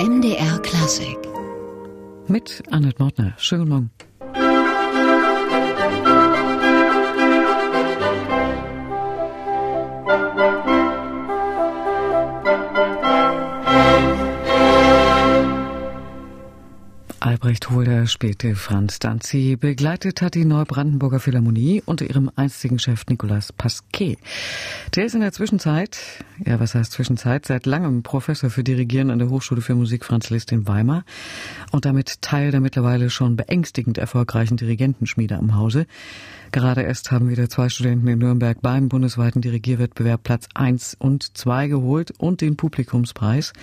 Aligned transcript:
MDR 0.00 0.60
Klassik. 0.60 1.18
Mit 2.28 2.62
Annette 2.70 3.02
Mortner. 3.02 3.34
Schönen 3.36 3.68
Morgen. 3.68 3.90
Albrecht 17.48 17.70
Holder 17.70 18.06
spielte 18.06 18.54
Franz 18.54 18.98
Danzi, 18.98 19.56
begleitet 19.58 20.20
hat 20.20 20.34
die 20.34 20.44
Neubrandenburger 20.44 21.18
Philharmonie 21.18 21.82
unter 21.86 22.04
ihrem 22.04 22.30
einstigen 22.36 22.78
Chef 22.78 23.06
Nicolas 23.08 23.54
Pasquet. 23.54 24.18
Der 24.94 25.06
ist 25.06 25.14
in 25.14 25.22
der 25.22 25.32
Zwischenzeit, 25.32 25.98
ja 26.44 26.60
was 26.60 26.74
heißt 26.74 26.92
Zwischenzeit, 26.92 27.46
seit 27.46 27.64
langem 27.64 28.02
Professor 28.02 28.50
für 28.50 28.62
Dirigieren 28.62 29.10
an 29.10 29.18
der 29.18 29.30
Hochschule 29.30 29.62
für 29.62 29.74
Musik 29.74 30.04
Franz 30.04 30.28
Liszt 30.28 30.52
in 30.52 30.68
Weimar 30.68 31.04
und 31.72 31.86
damit 31.86 32.20
Teil 32.20 32.50
der 32.50 32.60
mittlerweile 32.60 33.08
schon 33.08 33.36
beängstigend 33.36 33.96
erfolgreichen 33.96 34.58
Dirigentenschmiede 34.58 35.38
am 35.38 35.54
Hause. 35.54 35.86
Gerade 36.52 36.82
erst 36.82 37.10
haben 37.10 37.30
wieder 37.30 37.48
zwei 37.48 37.70
Studenten 37.70 38.08
in 38.08 38.18
Nürnberg 38.18 38.60
beim 38.60 38.90
bundesweiten 38.90 39.40
Dirigierwettbewerb 39.40 40.22
Platz 40.22 40.48
1 40.54 40.96
und 40.98 41.34
2 41.36 41.68
geholt 41.68 42.12
und 42.18 42.42
den 42.42 42.56
Publikumspreis. 42.58 43.54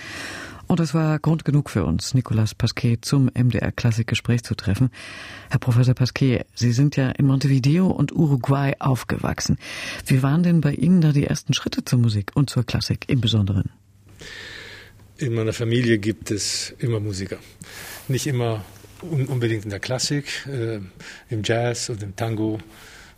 Und 0.68 0.80
es 0.80 0.94
war 0.94 1.20
Grund 1.20 1.46
genug 1.46 1.70
für 1.70 1.86
uns, 1.86 2.14
Nicolas 2.14 2.56
Pasquet 2.56 2.98
zum 3.02 3.30
MDR 3.34 3.72
Klassikgespräch 3.72 4.44
zu 4.44 4.56
treffen. 4.56 4.90
Herr 5.50 5.60
Professor 5.60 5.94
Pasquet, 5.94 6.46
Sie 6.56 6.72
sind 6.72 6.96
ja 6.96 7.12
in 7.12 7.28
Montevideo 7.28 7.88
und 7.88 8.12
Uruguay 8.12 8.74
aufgewachsen. 8.80 9.58
Wie 10.08 10.24
waren 10.24 10.42
denn 10.42 10.62
bei 10.62 10.74
Ihnen 10.74 11.02
da 11.02 11.12
die 11.12 11.26
ersten 11.26 11.54
Schritte 11.54 11.86
zur 11.86 12.00
Musik 12.00 12.32
und 12.34 12.50
zur 12.50 12.64
Klassik 12.64 13.06
im 13.08 13.22
Besonderen? 13.22 13.70
In 15.18 15.34
meiner 15.34 15.54
Familie 15.54 16.00
gibt 16.00 16.32
es 16.32 16.74
immer 16.80 17.00
Musiker. 17.00 17.38
Nicht 18.08 18.26
immer 18.26 18.66
unbedingt 19.02 19.66
in 19.66 19.70
der 19.70 19.80
Klassik, 19.80 20.48
äh, 20.48 20.80
im 21.30 21.42
Jazz 21.44 21.90
und 21.90 22.02
im 22.02 22.16
Tango 22.16 22.60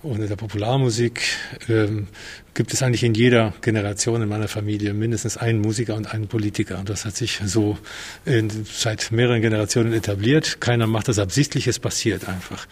und 0.08 0.22
in 0.22 0.30
der 0.30 0.36
Popularmusik 0.36 1.22
ähm, 1.68 2.08
gibt 2.54 2.74
es 2.74 2.82
eigentlich 2.82 3.04
in 3.04 3.14
jeder 3.14 3.54
Generation 3.62 4.22
in 4.22 4.30
meiner 4.30 4.48
Familie 4.48 4.94
mindestens 4.94 5.38
einen 5.38 5.62
Musiker 5.62 5.96
und 5.96 6.12
einen 6.12 6.28
Politiker. 6.28 6.80
Und 6.80 6.90
das 6.90 7.06
hat 7.06 7.16
sich 7.16 7.40
so 7.46 7.78
in, 8.26 8.50
seit 8.66 9.12
mehreren 9.12 9.42
Generationen 9.42 9.94
etabliert. 9.94 10.60
Keiner 10.60 10.88
macht 10.88 11.08
das 11.08 11.20
absichtlich, 11.20 11.68
es 11.68 11.78
passiert 11.78 12.28
einfach. 12.28 12.66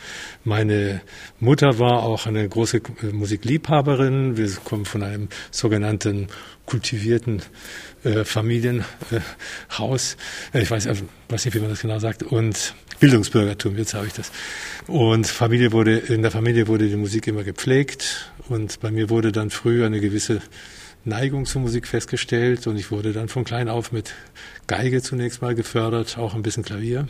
Meine 0.43 1.01
Mutter 1.39 1.77
war 1.77 2.03
auch 2.03 2.25
eine 2.25 2.47
große 2.47 2.77
äh, 2.77 3.07
Musikliebhaberin. 3.11 4.37
Wir 4.37 4.49
kommen 4.63 4.85
von 4.85 5.03
einem 5.03 5.27
sogenannten 5.51 6.27
kultivierten 6.65 7.41
äh, 8.03 8.23
Familienhaus. 8.23 8.85
Äh, 10.53 10.61
ich 10.61 10.71
weiß, 10.71 10.87
weiß 11.29 11.45
nicht, 11.45 11.53
wie 11.53 11.59
man 11.59 11.69
das 11.69 11.81
genau 11.81 11.99
sagt. 11.99 12.23
Und 12.23 12.73
Bildungsbürgertum, 12.99 13.77
jetzt 13.77 13.93
habe 13.93 14.07
ich 14.07 14.13
das. 14.13 14.31
Und 14.87 15.27
Familie 15.27 15.71
wurde, 15.71 15.97
in 15.97 16.21
der 16.21 16.31
Familie 16.31 16.67
wurde 16.67 16.87
die 16.87 16.95
Musik 16.95 17.27
immer 17.27 17.43
gepflegt 17.43 18.31
und 18.49 18.79
bei 18.79 18.91
mir 18.91 19.09
wurde 19.09 19.31
dann 19.31 19.49
früh 19.49 19.85
eine 19.85 19.99
gewisse 19.99 20.41
Neigung 21.03 21.45
zur 21.45 21.61
Musik 21.61 21.87
festgestellt 21.87 22.67
und 22.67 22.77
ich 22.77 22.91
wurde 22.91 23.13
dann 23.13 23.29
von 23.29 23.43
klein 23.43 23.69
auf 23.69 23.91
mit 23.91 24.13
Geige 24.67 25.01
zunächst 25.01 25.41
mal 25.41 25.53
gefördert, 25.53 26.17
auch 26.17 26.33
ein 26.33 26.41
bisschen 26.41 26.63
Klavier. 26.63 27.07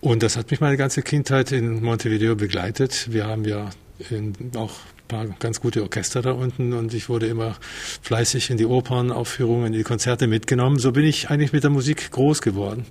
Und 0.00 0.22
das 0.22 0.36
hat 0.36 0.50
mich 0.50 0.60
meine 0.60 0.76
ganze 0.76 1.02
Kindheit 1.02 1.52
in 1.52 1.82
Montevideo 1.82 2.36
begleitet. 2.36 3.08
Wir 3.10 3.26
haben 3.26 3.44
ja 3.44 3.70
in, 4.10 4.34
auch 4.56 4.70
ein 4.70 5.08
paar 5.08 5.26
ganz 5.38 5.60
gute 5.60 5.82
Orchester 5.82 6.22
da 6.22 6.32
unten 6.32 6.72
und 6.72 6.94
ich 6.94 7.08
wurde 7.08 7.26
immer 7.26 7.56
fleißig 8.02 8.50
in 8.50 8.56
die 8.56 8.66
Opernaufführungen, 8.66 9.68
in 9.68 9.72
die 9.72 9.82
Konzerte 9.82 10.26
mitgenommen. 10.26 10.78
So 10.78 10.92
bin 10.92 11.04
ich 11.04 11.30
eigentlich 11.30 11.52
mit 11.52 11.62
der 11.62 11.70
Musik 11.70 12.10
groß 12.10 12.42
geworden. 12.42 12.86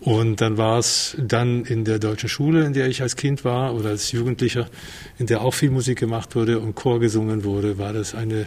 Und 0.00 0.40
dann 0.40 0.56
war 0.56 0.78
es 0.78 1.16
dann 1.18 1.64
in 1.64 1.84
der 1.84 1.98
deutschen 1.98 2.28
Schule, 2.28 2.64
in 2.64 2.72
der 2.72 2.88
ich 2.88 3.02
als 3.02 3.16
Kind 3.16 3.44
war 3.44 3.74
oder 3.74 3.90
als 3.90 4.12
Jugendlicher, 4.12 4.68
in 5.18 5.26
der 5.26 5.40
auch 5.40 5.54
viel 5.54 5.70
Musik 5.70 5.98
gemacht 5.98 6.36
wurde 6.36 6.60
und 6.60 6.74
Chor 6.74 7.00
gesungen 7.00 7.44
wurde, 7.44 7.78
war 7.78 7.92
das 7.92 8.14
eine 8.14 8.46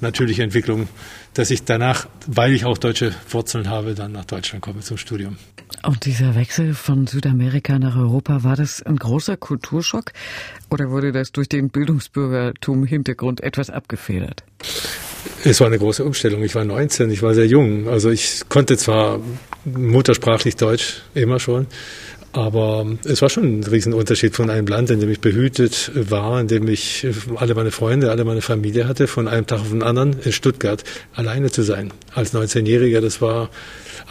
natürliche 0.00 0.42
Entwicklung, 0.42 0.88
dass 1.34 1.50
ich 1.50 1.64
danach, 1.64 2.08
weil 2.26 2.52
ich 2.52 2.64
auch 2.64 2.78
deutsche 2.78 3.14
Wurzeln 3.28 3.68
habe, 3.68 3.94
dann 3.94 4.12
nach 4.12 4.24
Deutschland 4.24 4.62
komme 4.62 4.80
zum 4.80 4.96
Studium. 4.96 5.36
Und 5.84 6.04
dieser 6.04 6.34
Wechsel 6.34 6.74
von 6.74 7.06
Südamerika 7.06 7.78
nach 7.78 7.96
Europa, 7.96 8.42
war 8.42 8.56
das 8.56 8.82
ein 8.82 8.96
großer 8.96 9.36
Kulturschock 9.36 10.12
oder 10.70 10.90
wurde 10.90 11.12
das 11.12 11.32
durch 11.32 11.48
den 11.48 11.70
Bildungsbürgertum-Hintergrund 11.70 13.40
etwas 13.40 13.70
abgefedert? 13.70 14.42
Es 15.44 15.60
war 15.60 15.68
eine 15.68 15.78
große 15.78 16.04
Umstellung. 16.04 16.42
Ich 16.42 16.54
war 16.54 16.64
19, 16.64 17.10
ich 17.10 17.22
war 17.22 17.34
sehr 17.34 17.46
jung. 17.46 17.88
Also 17.88 18.10
ich 18.10 18.42
konnte 18.48 18.76
zwar 18.76 19.20
muttersprachlich 19.64 20.56
Deutsch 20.56 21.02
immer 21.14 21.40
schon, 21.40 21.66
aber 22.32 22.86
es 23.04 23.22
war 23.22 23.28
schon 23.28 23.60
ein 23.60 23.64
Riesenunterschied 23.64 24.36
von 24.36 24.50
einem 24.50 24.66
Land, 24.66 24.90
in 24.90 25.00
dem 25.00 25.10
ich 25.10 25.20
behütet 25.20 25.90
war, 25.94 26.40
in 26.40 26.46
dem 26.46 26.68
ich 26.68 27.06
alle 27.36 27.54
meine 27.54 27.72
Freunde, 27.72 28.10
alle 28.10 28.24
meine 28.24 28.40
Familie 28.40 28.86
hatte, 28.86 29.08
von 29.08 29.26
einem 29.26 29.46
Tag 29.46 29.60
auf 29.60 29.70
den 29.70 29.82
anderen 29.82 30.16
in 30.24 30.32
Stuttgart 30.32 30.84
alleine 31.14 31.50
zu 31.50 31.62
sein. 31.62 31.92
Als 32.14 32.32
19-Jähriger, 32.32 33.00
das 33.00 33.20
war 33.20 33.50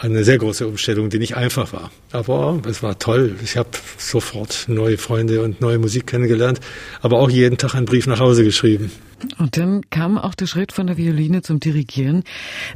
eine 0.02 0.24
sehr 0.24 0.38
große 0.38 0.66
Umstellung, 0.66 1.10
die 1.10 1.18
nicht 1.18 1.36
einfach 1.36 1.72
war. 1.72 1.90
Aber 2.12 2.60
es 2.66 2.82
war 2.82 2.98
toll. 2.98 3.36
Ich 3.42 3.56
habe 3.56 3.70
sofort 3.98 4.64
neue 4.68 4.98
Freunde 4.98 5.42
und 5.42 5.60
neue 5.60 5.78
Musik 5.78 6.06
kennengelernt, 6.06 6.60
aber 7.02 7.18
auch 7.18 7.30
jeden 7.30 7.58
Tag 7.58 7.74
einen 7.74 7.86
Brief 7.86 8.06
nach 8.06 8.20
Hause 8.20 8.44
geschrieben. 8.44 8.90
Und 9.38 9.56
dann 9.56 9.82
kam 9.90 10.16
auch 10.16 10.34
der 10.34 10.46
Schritt 10.46 10.72
von 10.72 10.86
der 10.86 10.96
Violine 10.96 11.42
zum 11.42 11.60
Dirigieren. 11.60 12.24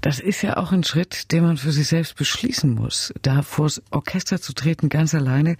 Das 0.03 0.21
ist 0.21 0.43
ja 0.43 0.59
auch 0.59 0.73
ein 0.73 0.85
Schritt, 0.85 1.33
den 1.33 1.43
man 1.45 1.57
für 1.57 1.73
sich 1.73 1.89
selbst 1.89 2.17
beschließen 2.17 2.71
muss. 2.71 3.15
Da 3.23 3.43
vors 3.43 3.83
Orchester 3.91 4.41
zu 4.41 4.53
treten, 4.53 4.91
ganz 4.91 5.15
alleine. 5.15 5.57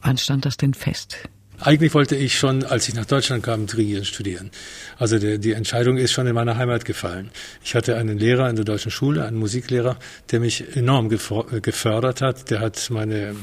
Wann 0.00 0.16
stand 0.16 0.46
das 0.46 0.56
denn 0.56 0.74
fest? 0.74 1.28
Eigentlich 1.64 1.94
wollte 1.94 2.16
ich 2.16 2.36
schon, 2.36 2.64
als 2.64 2.88
ich 2.88 2.94
nach 2.94 3.04
Deutschland 3.04 3.44
kam, 3.44 3.66
Dirigieren 3.66 4.04
studieren. 4.04 4.50
Also 4.98 5.18
die, 5.18 5.38
die, 5.38 5.52
Entscheidung 5.52 5.96
ist 5.96 6.10
schon 6.10 6.26
in 6.26 6.34
meiner 6.34 6.56
Heimat 6.56 6.84
gefallen. 6.84 7.30
Ich 7.62 7.76
hatte 7.76 7.96
einen 7.96 8.18
Lehrer 8.18 8.50
in 8.50 8.56
der 8.56 8.64
deutschen 8.64 8.90
Schule, 8.90 9.24
einen 9.24 9.36
Musiklehrer, 9.36 9.96
der 10.32 10.40
mich 10.40 10.76
enorm 10.76 11.08
gefördert 11.08 12.20
hat. 12.20 12.50
Der 12.50 12.58
hat 12.58 12.88
meine 12.90 13.36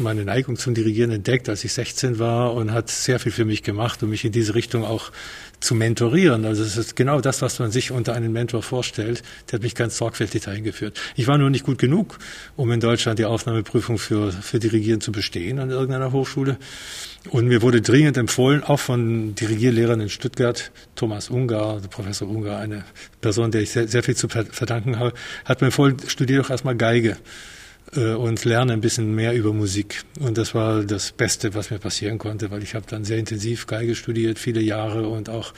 meine 0.00 0.24
Neigung 0.24 0.56
zum 0.56 0.74
Dirigieren 0.74 1.10
entdeckt, 1.10 1.48
als 1.48 1.64
ich 1.64 1.72
16 1.72 2.18
war 2.18 2.54
und 2.54 2.72
hat 2.72 2.90
sehr 2.90 3.18
viel 3.20 3.32
für 3.32 3.44
mich 3.44 3.62
gemacht 3.62 4.02
und 4.02 4.10
mich 4.10 4.24
in 4.24 4.32
diese 4.32 4.54
Richtung 4.54 4.84
auch 4.84 5.12
zu 5.60 5.74
mentorieren. 5.74 6.44
Also 6.44 6.62
es 6.62 6.76
ist 6.76 6.96
genau 6.96 7.20
das, 7.20 7.42
was 7.42 7.58
man 7.58 7.70
sich 7.70 7.90
unter 7.90 8.14
einem 8.14 8.32
Mentor 8.32 8.62
vorstellt. 8.62 9.22
Der 9.48 9.58
hat 9.58 9.62
mich 9.62 9.74
ganz 9.74 9.96
sorgfältig 9.98 10.42
dahin 10.42 10.64
geführt. 10.64 10.98
Ich 11.16 11.26
war 11.26 11.38
nur 11.38 11.50
nicht 11.50 11.64
gut 11.64 11.78
genug, 11.78 12.18
um 12.56 12.72
in 12.72 12.80
Deutschland 12.80 13.18
die 13.18 13.26
Aufnahmeprüfung 13.26 13.98
für, 13.98 14.32
für 14.32 14.58
Dirigieren 14.58 15.00
zu 15.00 15.12
bestehen 15.12 15.58
an 15.58 15.70
irgendeiner 15.70 16.12
Hochschule. 16.12 16.56
Und 17.28 17.46
mir 17.46 17.60
wurde 17.60 17.82
dringend 17.82 18.16
empfohlen, 18.16 18.64
auch 18.64 18.80
von 18.80 19.34
Dirigierlehrern 19.34 20.00
in 20.00 20.08
Stuttgart, 20.08 20.72
Thomas 20.94 21.28
Ungar, 21.28 21.80
Professor 21.90 22.26
Ungar, 22.26 22.58
eine 22.58 22.84
Person, 23.20 23.50
der 23.50 23.60
ich 23.60 23.70
sehr, 23.70 23.86
sehr 23.86 24.02
viel 24.02 24.16
zu 24.16 24.28
verdanken 24.28 24.98
habe, 24.98 25.12
hat 25.44 25.60
mir 25.60 25.66
empfohlen, 25.66 25.96
studiere 26.06 26.42
doch 26.42 26.50
erstmal 26.50 26.76
Geige 26.76 27.18
und 27.94 28.44
lerne 28.44 28.72
ein 28.72 28.80
bisschen 28.80 29.14
mehr 29.14 29.34
über 29.34 29.52
Musik. 29.52 30.04
Und 30.20 30.38
das 30.38 30.54
war 30.54 30.84
das 30.84 31.12
Beste, 31.12 31.54
was 31.54 31.70
mir 31.70 31.78
passieren 31.78 32.18
konnte, 32.18 32.50
weil 32.50 32.62
ich 32.62 32.74
habe 32.74 32.86
dann 32.88 33.04
sehr 33.04 33.18
intensiv 33.18 33.66
Geige 33.66 33.94
studiert, 33.94 34.38
viele 34.38 34.60
Jahre 34.60 35.08
und 35.08 35.28
auch 35.28 35.52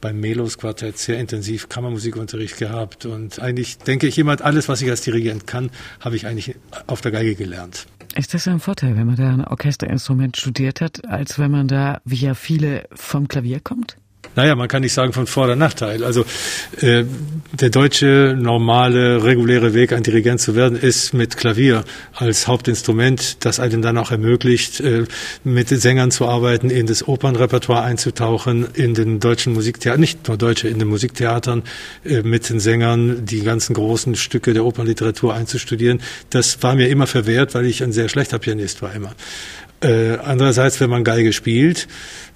beim 0.00 0.20
Melos 0.20 0.58
Quartett 0.58 0.98
sehr 0.98 1.18
intensiv 1.18 1.68
Kammermusikunterricht 1.68 2.58
gehabt. 2.58 3.06
Und 3.06 3.38
eigentlich 3.38 3.78
denke 3.78 4.06
ich 4.06 4.18
immer, 4.18 4.40
alles, 4.42 4.68
was 4.68 4.82
ich 4.82 4.90
als 4.90 5.02
Dirigent 5.02 5.46
kann, 5.46 5.70
habe 6.00 6.16
ich 6.16 6.26
eigentlich 6.26 6.56
auf 6.86 7.00
der 7.00 7.12
Geige 7.12 7.34
gelernt. 7.34 7.86
Ist 8.16 8.32
das 8.32 8.46
ein 8.46 8.60
Vorteil, 8.60 8.96
wenn 8.96 9.06
man 9.06 9.16
da 9.16 9.28
ein 9.28 9.44
Orchesterinstrument 9.44 10.36
studiert 10.36 10.80
hat, 10.80 11.04
als 11.06 11.38
wenn 11.38 11.50
man 11.50 11.68
da, 11.68 12.00
wie 12.04 12.16
ja 12.16 12.34
viele, 12.34 12.86
vom 12.92 13.28
Klavier 13.28 13.60
kommt? 13.60 13.96
Naja, 14.36 14.54
man 14.54 14.68
kann 14.68 14.82
nicht 14.82 14.92
sagen 14.92 15.12
von 15.12 15.26
Vor- 15.26 15.44
oder 15.44 15.56
Nachteil. 15.56 16.04
Also 16.04 16.24
äh, 16.80 17.04
der 17.52 17.70
deutsche 17.70 18.36
normale, 18.38 19.24
reguläre 19.24 19.74
Weg, 19.74 19.92
ein 19.92 20.02
Dirigent 20.02 20.40
zu 20.40 20.56
werden, 20.56 20.76
ist 20.76 21.14
mit 21.14 21.36
Klavier 21.36 21.84
als 22.14 22.48
Hauptinstrument, 22.48 23.44
das 23.44 23.60
einem 23.60 23.82
dann 23.82 23.96
auch 23.98 24.10
ermöglicht, 24.10 24.80
äh, 24.80 25.04
mit 25.44 25.68
Sängern 25.68 26.10
zu 26.10 26.26
arbeiten, 26.26 26.70
in 26.70 26.86
das 26.86 27.06
Opernrepertoire 27.06 27.82
einzutauchen, 27.82 28.66
in 28.74 28.94
den 28.94 29.20
deutschen 29.20 29.52
Musiktheatern, 29.52 30.00
nicht 30.00 30.26
nur 30.28 30.36
deutsche, 30.36 30.68
in 30.68 30.78
den 30.78 30.88
Musiktheatern 30.88 31.62
äh, 32.04 32.22
mit 32.22 32.48
den 32.48 32.60
Sängern 32.60 33.24
die 33.24 33.42
ganzen 33.42 33.74
großen 33.74 34.16
Stücke 34.16 34.52
der 34.52 34.64
Opernliteratur 34.64 35.34
einzustudieren. 35.34 36.00
Das 36.30 36.62
war 36.62 36.74
mir 36.74 36.88
immer 36.88 37.06
verwehrt, 37.06 37.54
weil 37.54 37.66
ich 37.66 37.82
ein 37.82 37.92
sehr 37.92 38.08
schlechter 38.08 38.38
Pianist 38.38 38.82
war 38.82 38.92
immer. 38.94 39.14
Äh, 39.84 40.16
andererseits, 40.24 40.80
wenn 40.80 40.88
man 40.88 41.04
Geige 41.04 41.34
spielt, 41.34 41.88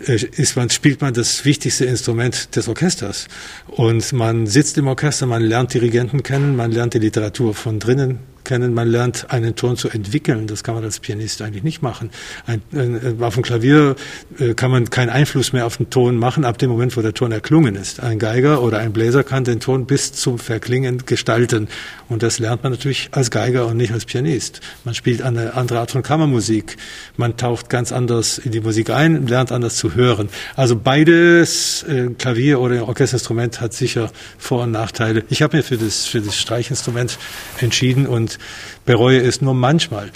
äh, 0.06 0.16
ist 0.16 0.56
man, 0.56 0.68
spielt 0.68 1.00
man 1.00 1.14
das 1.14 1.46
wichtigste 1.46 1.86
Instrument 1.86 2.54
des 2.54 2.68
Orchesters. 2.68 3.26
Und 3.68 4.12
man 4.12 4.46
sitzt 4.46 4.76
im 4.76 4.86
Orchester, 4.86 5.24
man 5.24 5.42
lernt 5.42 5.72
Dirigenten 5.72 6.22
kennen, 6.22 6.56
man 6.56 6.72
lernt 6.72 6.92
die 6.92 6.98
Literatur 6.98 7.54
von 7.54 7.78
drinnen 7.78 8.18
kennen. 8.48 8.74
Man 8.74 8.88
lernt 8.88 9.30
einen 9.30 9.54
Ton 9.54 9.76
zu 9.76 9.88
entwickeln. 9.88 10.46
Das 10.46 10.64
kann 10.64 10.74
man 10.74 10.82
als 10.82 10.98
Pianist 10.98 11.42
eigentlich 11.42 11.62
nicht 11.62 11.82
machen. 11.82 12.10
Ein, 12.46 12.62
ein, 12.72 13.22
auf 13.22 13.34
dem 13.34 13.42
Klavier 13.44 13.94
äh, 14.38 14.54
kann 14.54 14.70
man 14.70 14.90
keinen 14.90 15.10
Einfluss 15.10 15.52
mehr 15.52 15.66
auf 15.66 15.76
den 15.76 15.90
Ton 15.90 16.16
machen, 16.16 16.44
ab 16.44 16.58
dem 16.58 16.70
Moment, 16.70 16.96
wo 16.96 17.02
der 17.02 17.14
Ton 17.14 17.30
erklungen 17.30 17.76
ist. 17.76 18.02
Ein 18.02 18.18
Geiger 18.18 18.62
oder 18.62 18.78
ein 18.78 18.92
Bläser 18.92 19.22
kann 19.22 19.44
den 19.44 19.60
Ton 19.60 19.86
bis 19.86 20.12
zum 20.12 20.38
Verklingen 20.38 21.04
gestalten. 21.06 21.68
Und 22.08 22.22
das 22.22 22.38
lernt 22.38 22.62
man 22.62 22.72
natürlich 22.72 23.10
als 23.12 23.30
Geiger 23.30 23.66
und 23.66 23.76
nicht 23.76 23.92
als 23.92 24.06
Pianist. 24.06 24.60
Man 24.84 24.94
spielt 24.94 25.22
eine 25.22 25.54
andere 25.54 25.80
Art 25.80 25.90
von 25.90 26.02
Kammermusik. 26.02 26.76
Man 27.16 27.36
taucht 27.36 27.68
ganz 27.68 27.92
anders 27.92 28.38
in 28.38 28.50
die 28.50 28.60
Musik 28.60 28.90
ein, 28.90 29.26
lernt 29.26 29.52
anders 29.52 29.76
zu 29.76 29.94
hören. 29.94 30.30
Also 30.56 30.74
beides, 30.74 31.82
äh, 31.82 32.08
Klavier 32.18 32.60
oder 32.60 32.88
Orchesterinstrument, 32.88 33.60
hat 33.60 33.74
sicher 33.74 34.10
Vor- 34.38 34.62
und 34.62 34.70
Nachteile. 34.70 35.24
Ich 35.28 35.42
habe 35.42 35.58
mir 35.58 35.62
für 35.62 35.76
das, 35.76 36.06
für 36.06 36.20
das 36.20 36.36
Streichinstrument 36.36 37.18
entschieden 37.60 38.06
und 38.06 38.37
bereue 38.84 39.20
es 39.20 39.40
nur 39.40 39.54
manchmal. 39.54 40.10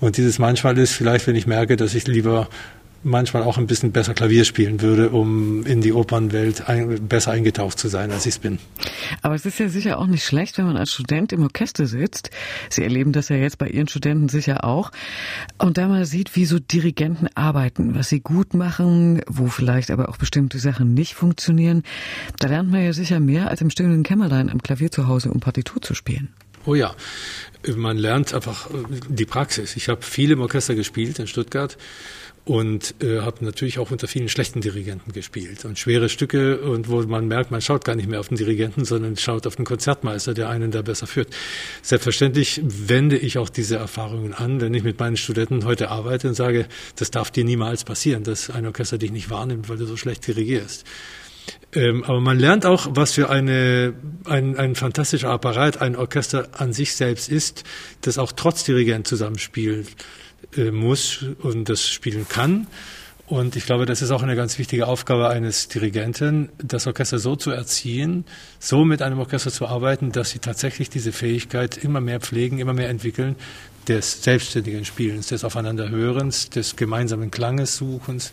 Und 0.00 0.16
dieses 0.16 0.38
manchmal 0.38 0.78
ist 0.78 0.92
vielleicht, 0.92 1.26
wenn 1.26 1.36
ich 1.36 1.46
merke, 1.46 1.76
dass 1.76 1.94
ich 1.94 2.06
lieber 2.06 2.48
manchmal 3.04 3.42
auch 3.42 3.58
ein 3.58 3.66
bisschen 3.66 3.92
besser 3.92 4.14
Klavier 4.14 4.44
spielen 4.44 4.80
würde, 4.80 5.10
um 5.10 5.66
in 5.66 5.80
die 5.80 5.92
Opernwelt 5.92 6.68
ein, 6.68 7.08
besser 7.08 7.32
eingetaucht 7.32 7.78
zu 7.78 7.88
sein, 7.88 8.10
als 8.10 8.26
ich 8.26 8.34
es 8.34 8.38
bin. 8.38 8.58
Aber 9.22 9.34
es 9.34 9.46
ist 9.46 9.58
ja 9.58 9.68
sicher 9.68 9.98
auch 9.98 10.06
nicht 10.06 10.24
schlecht, 10.24 10.58
wenn 10.58 10.66
man 10.66 10.76
als 10.76 10.92
Student 10.92 11.32
im 11.32 11.42
Orchester 11.42 11.86
sitzt. 11.86 12.30
Sie 12.70 12.82
erleben 12.82 13.12
das 13.12 13.28
ja 13.28 13.36
jetzt 13.36 13.58
bei 13.58 13.68
Ihren 13.68 13.88
Studenten 13.88 14.28
sicher 14.28 14.64
auch. 14.64 14.90
Und 15.58 15.78
da 15.78 15.88
mal 15.88 16.04
sieht, 16.04 16.36
wie 16.36 16.44
so 16.44 16.58
Dirigenten 16.58 17.28
arbeiten, 17.34 17.94
was 17.94 18.08
sie 18.08 18.20
gut 18.20 18.54
machen, 18.54 19.22
wo 19.26 19.46
vielleicht 19.46 19.90
aber 19.90 20.08
auch 20.08 20.16
bestimmte 20.16 20.58
Sachen 20.58 20.94
nicht 20.94 21.14
funktionieren. 21.14 21.82
Da 22.38 22.48
lernt 22.48 22.70
man 22.70 22.84
ja 22.84 22.92
sicher 22.92 23.20
mehr 23.20 23.48
als 23.48 23.60
im 23.60 23.70
stillen 23.70 24.02
Kämmerlein 24.02 24.50
am 24.50 24.62
Klavier 24.62 24.90
zu 24.90 25.08
Hause, 25.08 25.30
um 25.30 25.40
Partitur 25.40 25.82
zu 25.82 25.94
spielen. 25.94 26.28
Oh 26.64 26.74
ja, 26.74 26.94
man 27.76 27.96
lernt 27.96 28.34
einfach 28.34 28.68
die 29.08 29.26
Praxis. 29.26 29.76
Ich 29.76 29.88
habe 29.88 30.02
viel 30.02 30.30
im 30.30 30.40
Orchester 30.40 30.74
gespielt 30.74 31.18
in 31.18 31.26
Stuttgart 31.26 31.76
und 32.44 32.94
äh, 33.02 33.20
habe 33.20 33.44
natürlich 33.44 33.78
auch 33.78 33.92
unter 33.92 34.08
vielen 34.08 34.28
schlechten 34.28 34.60
Dirigenten 34.60 35.12
gespielt 35.12 35.64
und 35.64 35.78
schwere 35.78 36.08
Stücke 36.08 36.60
und 36.60 36.88
wo 36.88 37.00
man 37.02 37.28
merkt, 37.28 37.52
man 37.52 37.60
schaut 37.60 37.84
gar 37.84 37.94
nicht 37.94 38.08
mehr 38.08 38.18
auf 38.18 38.28
den 38.28 38.36
Dirigenten, 38.36 38.84
sondern 38.84 39.16
schaut 39.16 39.46
auf 39.46 39.54
den 39.54 39.64
Konzertmeister, 39.64 40.34
der 40.34 40.48
einen 40.48 40.72
da 40.72 40.82
besser 40.82 41.06
führt. 41.06 41.28
Selbstverständlich 41.82 42.60
wende 42.64 43.16
ich 43.16 43.38
auch 43.38 43.48
diese 43.48 43.76
Erfahrungen 43.76 44.34
an, 44.34 44.60
wenn 44.60 44.74
ich 44.74 44.82
mit 44.82 44.98
meinen 44.98 45.16
Studenten 45.16 45.64
heute 45.64 45.90
arbeite 45.90 46.28
und 46.28 46.34
sage, 46.34 46.66
das 46.96 47.12
darf 47.12 47.30
dir 47.30 47.44
niemals 47.44 47.84
passieren, 47.84 48.24
dass 48.24 48.50
ein 48.50 48.66
Orchester 48.66 48.98
dich 48.98 49.12
nicht 49.12 49.30
wahrnimmt, 49.30 49.68
weil 49.68 49.76
du 49.76 49.86
so 49.86 49.96
schlecht 49.96 50.26
dirigierst. 50.26 50.84
Ähm, 51.74 52.04
aber 52.04 52.20
man 52.20 52.38
lernt 52.38 52.66
auch, 52.66 52.88
was 52.90 53.12
für 53.12 53.30
eine, 53.30 53.94
ein, 54.26 54.58
ein 54.58 54.74
fantastischer 54.74 55.30
Apparat 55.30 55.80
ein 55.80 55.96
Orchester 55.96 56.48
an 56.52 56.72
sich 56.72 56.94
selbst 56.94 57.30
ist, 57.30 57.64
das 58.02 58.18
auch 58.18 58.32
trotz 58.32 58.64
Dirigent 58.64 59.06
zusammenspielt 59.06 59.88
äh, 60.56 60.70
muss 60.70 61.24
und 61.42 61.68
das 61.68 61.88
spielen 61.88 62.26
kann. 62.28 62.66
Und 63.26 63.56
ich 63.56 63.64
glaube, 63.64 63.86
das 63.86 64.02
ist 64.02 64.10
auch 64.10 64.22
eine 64.22 64.36
ganz 64.36 64.58
wichtige 64.58 64.86
Aufgabe 64.86 65.30
eines 65.30 65.68
Dirigenten, 65.68 66.50
das 66.58 66.86
Orchester 66.86 67.18
so 67.18 67.34
zu 67.34 67.50
erziehen, 67.50 68.26
so 68.58 68.84
mit 68.84 69.00
einem 69.00 69.18
Orchester 69.20 69.50
zu 69.50 69.66
arbeiten, 69.66 70.12
dass 70.12 70.30
sie 70.30 70.38
tatsächlich 70.38 70.90
diese 70.90 71.12
Fähigkeit 71.12 71.78
immer 71.78 72.02
mehr 72.02 72.20
pflegen, 72.20 72.58
immer 72.58 72.74
mehr 72.74 72.90
entwickeln, 72.90 73.36
des 73.88 74.22
selbstständigen 74.22 74.84
Spielens, 74.84 75.28
des 75.28 75.44
Aufeinanderhörens, 75.44 76.50
des 76.50 76.76
gemeinsamen 76.76 77.30
Klanges 77.30 77.76
suchens 77.76 78.32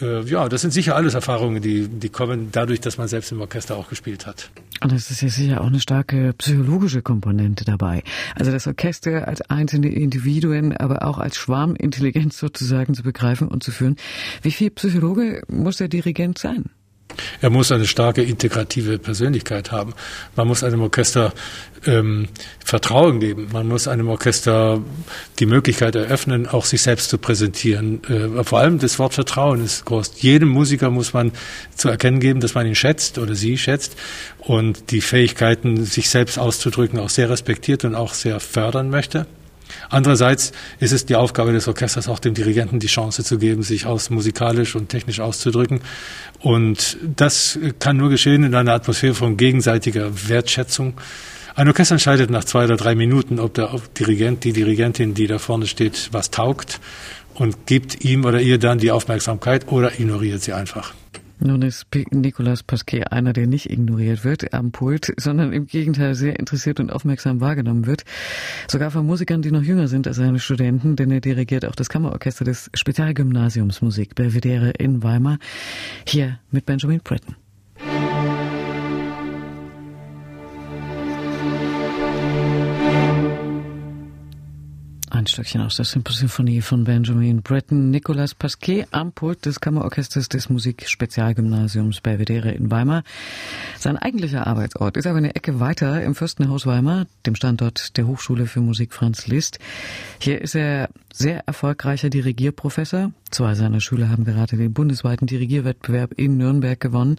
äh, 0.00 0.22
ja, 0.22 0.48
das 0.48 0.62
sind 0.62 0.72
sicher 0.72 0.96
alles 0.96 1.14
Erfahrungen, 1.14 1.62
die, 1.62 1.88
die 1.88 2.08
kommen 2.08 2.48
dadurch, 2.52 2.80
dass 2.80 2.98
man 2.98 3.08
selbst 3.08 3.32
im 3.32 3.40
Orchester 3.40 3.76
auch 3.76 3.88
gespielt 3.88 4.26
hat. 4.26 4.50
Und 4.82 4.92
es 4.92 5.10
ist 5.10 5.22
ja 5.22 5.28
sicher 5.28 5.60
auch 5.60 5.66
eine 5.66 5.80
starke 5.80 6.32
psychologische 6.38 7.02
Komponente 7.02 7.64
dabei. 7.64 8.02
Also 8.34 8.50
das 8.50 8.66
Orchester 8.66 9.28
als 9.28 9.42
einzelne 9.42 9.88
Individuen, 9.88 10.76
aber 10.76 11.06
auch 11.06 11.18
als 11.18 11.36
Schwarmintelligenz 11.36 12.38
sozusagen 12.38 12.94
zu 12.94 13.02
begreifen 13.02 13.48
und 13.48 13.62
zu 13.62 13.70
führen. 13.70 13.96
Wie 14.42 14.50
viel 14.50 14.70
Psychologe 14.70 15.42
muss 15.48 15.76
der 15.76 15.88
Dirigent 15.88 16.38
sein? 16.38 16.70
Er 17.40 17.50
muss 17.50 17.72
eine 17.72 17.86
starke 17.86 18.22
integrative 18.22 18.98
Persönlichkeit 18.98 19.72
haben. 19.72 19.94
Man 20.36 20.48
muss 20.48 20.64
einem 20.64 20.82
Orchester 20.82 21.32
ähm, 21.86 22.28
Vertrauen 22.64 23.20
geben. 23.20 23.48
Man 23.52 23.68
muss 23.68 23.88
einem 23.88 24.08
Orchester 24.08 24.82
die 25.38 25.46
Möglichkeit 25.46 25.94
eröffnen, 25.94 26.46
auch 26.46 26.64
sich 26.64 26.82
selbst 26.82 27.10
zu 27.10 27.18
präsentieren. 27.18 28.02
Äh, 28.04 28.44
vor 28.44 28.60
allem 28.60 28.78
das 28.78 28.98
Wort 28.98 29.14
Vertrauen 29.14 29.64
ist 29.64 29.84
groß. 29.84 30.12
Jedem 30.20 30.48
Musiker 30.48 30.90
muss 30.90 31.12
man 31.12 31.32
zu 31.76 31.88
erkennen 31.88 32.20
geben, 32.20 32.40
dass 32.40 32.54
man 32.54 32.66
ihn 32.66 32.74
schätzt 32.74 33.18
oder 33.18 33.34
sie 33.34 33.58
schätzt 33.58 33.96
und 34.38 34.90
die 34.90 35.00
Fähigkeiten, 35.00 35.84
sich 35.84 36.08
selbst 36.08 36.38
auszudrücken, 36.38 36.98
auch 36.98 37.10
sehr 37.10 37.30
respektiert 37.30 37.84
und 37.84 37.94
auch 37.94 38.14
sehr 38.14 38.40
fördern 38.40 38.90
möchte. 38.90 39.26
Andererseits 39.88 40.52
ist 40.80 40.92
es 40.92 41.06
die 41.06 41.16
Aufgabe 41.16 41.52
des 41.52 41.68
Orchesters, 41.68 42.08
auch 42.08 42.18
dem 42.18 42.34
Dirigenten 42.34 42.78
die 42.78 42.86
Chance 42.86 43.24
zu 43.24 43.38
geben, 43.38 43.62
sich 43.62 43.86
aus 43.86 44.10
musikalisch 44.10 44.74
und 44.74 44.88
technisch 44.88 45.20
auszudrücken. 45.20 45.80
Und 46.40 46.96
das 47.16 47.58
kann 47.78 47.96
nur 47.96 48.10
geschehen 48.10 48.44
in 48.44 48.54
einer 48.54 48.72
Atmosphäre 48.72 49.14
von 49.14 49.36
gegenseitiger 49.36 50.28
Wertschätzung. 50.28 50.94
Ein 51.54 51.68
Orchester 51.68 51.96
entscheidet 51.96 52.30
nach 52.30 52.44
zwei 52.44 52.64
oder 52.64 52.76
drei 52.76 52.94
Minuten, 52.94 53.38
ob 53.38 53.54
der 53.54 53.78
Dirigent, 53.98 54.44
die 54.44 54.52
Dirigentin, 54.52 55.12
die 55.12 55.26
da 55.26 55.38
vorne 55.38 55.66
steht, 55.66 56.08
was 56.12 56.30
taugt 56.30 56.80
und 57.34 57.66
gibt 57.66 58.04
ihm 58.04 58.24
oder 58.24 58.40
ihr 58.40 58.58
dann 58.58 58.78
die 58.78 58.90
Aufmerksamkeit 58.90 59.70
oder 59.70 59.98
ignoriert 59.98 60.42
sie 60.42 60.54
einfach. 60.54 60.94
Nun 61.44 61.62
ist 61.62 61.86
Nicolas 62.12 62.62
Pasquet 62.62 63.08
einer, 63.10 63.32
der 63.32 63.48
nicht 63.48 63.68
ignoriert 63.68 64.24
wird 64.24 64.54
am 64.54 64.70
Pult, 64.70 65.12
sondern 65.16 65.52
im 65.52 65.66
Gegenteil 65.66 66.14
sehr 66.14 66.38
interessiert 66.38 66.78
und 66.78 66.92
aufmerksam 66.92 67.40
wahrgenommen 67.40 67.86
wird. 67.86 68.04
Sogar 68.70 68.92
von 68.92 69.04
Musikern, 69.06 69.42
die 69.42 69.50
noch 69.50 69.62
jünger 69.62 69.88
sind 69.88 70.06
als 70.06 70.16
seine 70.16 70.38
Studenten, 70.38 70.94
denn 70.94 71.10
er 71.10 71.20
dirigiert 71.20 71.64
auch 71.64 71.74
das 71.74 71.88
Kammerorchester 71.88 72.44
des 72.44 72.70
Spezialgymnasiums 72.74 73.82
Musik 73.82 74.14
Belvedere 74.14 74.70
in 74.70 75.02
Weimar. 75.02 75.38
Hier 76.06 76.38
mit 76.52 76.64
Benjamin 76.64 77.00
Breton. 77.02 77.34
Ein 85.22 85.28
Stückchen 85.28 85.60
aus 85.60 85.76
der 85.76 85.84
Symphonie 85.84 86.62
von 86.62 86.82
Benjamin 86.82 87.42
Breton, 87.42 87.90
Nicolas 87.90 88.34
Pasquet 88.34 88.86
am 88.90 89.12
Pult 89.12 89.46
des 89.46 89.60
Kammerorchesters 89.60 90.28
des 90.28 90.48
Musikspezialgymnasiums 90.48 92.00
Belvedere 92.00 92.50
in 92.50 92.72
Weimar. 92.72 93.04
Sein 93.78 93.96
eigentlicher 93.96 94.48
Arbeitsort 94.48 94.96
ist 94.96 95.06
aber 95.06 95.18
eine 95.18 95.36
Ecke 95.36 95.60
weiter 95.60 96.02
im 96.02 96.16
Fürstenhaus 96.16 96.66
Weimar, 96.66 97.06
dem 97.24 97.36
Standort 97.36 97.96
der 97.96 98.08
Hochschule 98.08 98.46
für 98.46 98.60
Musik 98.62 98.92
Franz 98.92 99.28
Liszt. 99.28 99.60
Hier 100.18 100.40
ist 100.40 100.56
er 100.56 100.88
sehr 101.12 101.46
erfolgreicher 101.46 102.10
Dirigierprofessor. 102.10 103.12
Zwei 103.30 103.54
seiner 103.54 103.80
Schüler 103.80 104.08
haben 104.08 104.24
gerade 104.24 104.56
den 104.56 104.72
bundesweiten 104.72 105.26
Dirigierwettbewerb 105.26 106.12
in 106.16 106.36
Nürnberg 106.36 106.78
gewonnen. 106.78 107.16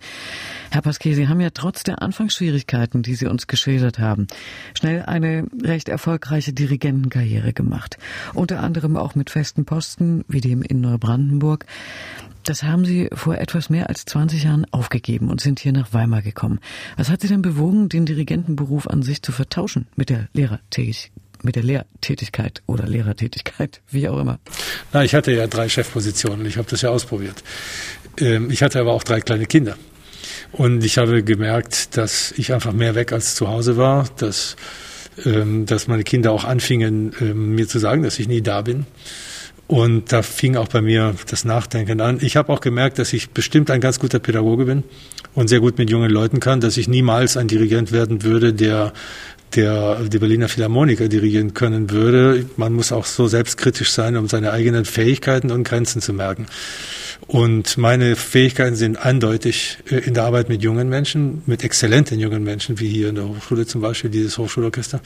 Herr 0.72 0.82
Pasquet, 0.82 1.14
Sie 1.16 1.28
haben 1.28 1.42
ja 1.42 1.50
trotz 1.52 1.84
der 1.84 2.02
Anfangsschwierigkeiten, 2.02 3.04
die 3.04 3.16
Sie 3.16 3.28
uns 3.28 3.48
geschildert 3.48 4.00
haben, 4.00 4.28
schnell 4.74 5.04
eine 5.04 5.48
recht 5.64 5.90
erfolgreiche 5.90 6.54
Dirigentenkarriere 6.54 7.54
gemacht. 7.54 7.98
Unter 8.34 8.62
anderem 8.62 8.98
auch 8.98 9.16
mit 9.16 9.30
festen 9.30 9.66
Posten, 9.66 10.26
wie 10.28 10.42
dem 10.42 10.62
in 10.62 10.82
Neubrandenburg. 10.82 11.66
Das 12.44 12.64
haben 12.64 12.84
Sie 12.84 13.10
vor 13.14 13.38
etwas 13.38 13.70
mehr 13.70 13.88
als 13.88 14.04
20 14.06 14.44
Jahren 14.44 14.66
aufgegeben 14.72 15.30
und 15.30 15.40
sind 15.40 15.60
hier 15.60 15.72
nach 15.72 15.94
Weimar 15.94 16.22
gekommen. 16.22 16.60
Was 16.98 17.10
hat 17.10 17.22
Sie 17.22 17.30
denn 17.30 17.42
bewogen, 17.42 17.88
den 17.88 18.06
Dirigentenberuf 18.06 18.88
an 18.88 19.02
sich 19.02 19.22
zu 19.22 19.32
vertauschen 19.32 19.88
mit 19.96 20.10
der 20.10 20.28
Lehrertätigkeit? 20.34 21.23
Mit 21.44 21.56
der 21.56 21.64
Lehrtätigkeit 21.64 22.62
oder 22.66 22.88
Lehrertätigkeit, 22.88 23.82
wie 23.90 24.08
auch 24.10 24.20
immer? 24.20 24.40
Na, 24.92 25.04
ich 25.04 25.14
hatte 25.14 25.32
ja 25.32 25.48
drei 25.48 25.70
Chefpositionen. 25.70 26.46
Ich 26.46 26.58
habe 26.58 26.70
das 26.70 26.82
ja 26.82 26.90
ausprobiert. 26.90 27.44
Ähm, 28.18 28.50
ich 28.50 28.64
hatte 28.64 28.80
aber 28.80 28.94
auch 28.94 29.04
drei 29.04 29.22
kleine 29.22 29.46
Kinder. 29.46 29.76
Und 30.52 30.84
ich 30.84 30.98
habe 30.98 31.24
gemerkt, 31.24 31.98
dass 31.98 32.32
ich 32.38 32.54
einfach 32.54 32.74
mehr 32.74 32.96
weg 32.96 33.12
als 33.12 33.36
zu 33.36 33.48
Hause 33.48 33.78
war, 33.78 34.08
dass, 34.18 34.56
ähm, 35.26 35.66
dass 35.66 35.88
meine 35.88 36.04
Kinder 36.04 36.32
auch 36.32 36.44
anfingen, 36.44 37.14
ähm, 37.20 37.56
mir 37.56 37.68
zu 37.68 37.80
sagen, 37.80 38.04
dass 38.04 38.20
ich 38.20 38.28
nie 38.28 38.42
da 38.42 38.62
bin. 38.62 38.86
Und 39.68 40.12
da 40.12 40.22
fing 40.22 40.56
auch 40.56 40.68
bei 40.68 40.82
mir 40.82 41.16
das 41.28 41.46
Nachdenken 41.46 42.02
an. 42.02 42.20
Ich 42.22 42.36
habe 42.36 42.52
auch 42.52 42.60
gemerkt, 42.60 43.00
dass 43.00 43.14
ich 43.14 43.32
bestimmt 43.32 43.72
ein 43.72 43.82
ganz 43.82 43.98
guter 43.98 44.20
Pädagoge 44.20 44.66
bin 44.66 44.84
und 45.34 45.48
sehr 45.48 45.62
gut 45.62 45.78
mit 45.78 45.90
jungen 45.90 46.12
Leuten 46.12 46.40
kann, 46.40 46.62
dass 46.62 46.78
ich 46.78 46.88
niemals 46.88 47.38
ein 47.38 47.48
Dirigent 47.48 47.92
werden 47.92 48.24
würde, 48.24 48.54
der 48.54 48.94
der 49.56 50.04
die 50.06 50.20
Berliner 50.20 50.50
Philharmoniker 50.50 51.08
dirigieren 51.08 51.54
können 51.54 51.90
würde. 51.90 52.46
Man 52.58 52.74
muss 52.74 52.92
auch 52.92 53.06
so 53.06 53.28
selbstkritisch 53.28 53.92
sein, 53.92 54.18
um 54.18 54.28
seine 54.28 54.52
eigenen 54.52 54.86
Fähigkeiten 54.86 55.52
und 55.52 55.64
Grenzen 55.64 56.02
zu 56.02 56.14
merken. 56.14 56.48
Und 57.28 57.78
meine 57.78 58.16
Fähigkeiten 58.16 58.76
sind 58.76 58.98
eindeutig 58.98 59.78
äh, 59.90 59.98
in 59.98 60.14
der 60.14 60.24
Arbeit 60.24 60.50
mit 60.50 60.62
jungen 60.62 60.90
Menschen, 60.90 61.42
mit 61.46 61.64
exzellenten 61.64 62.20
jungen 62.20 62.44
Menschen, 62.44 62.80
wie 62.80 62.90
hier 62.90 63.10
in 63.10 63.16
der 63.16 63.28
Hochschule 63.28 63.66
zum 63.66 63.82
Beispiel, 63.82 64.10
dieses 64.10 64.38
Hochschulorchester. 64.38 65.00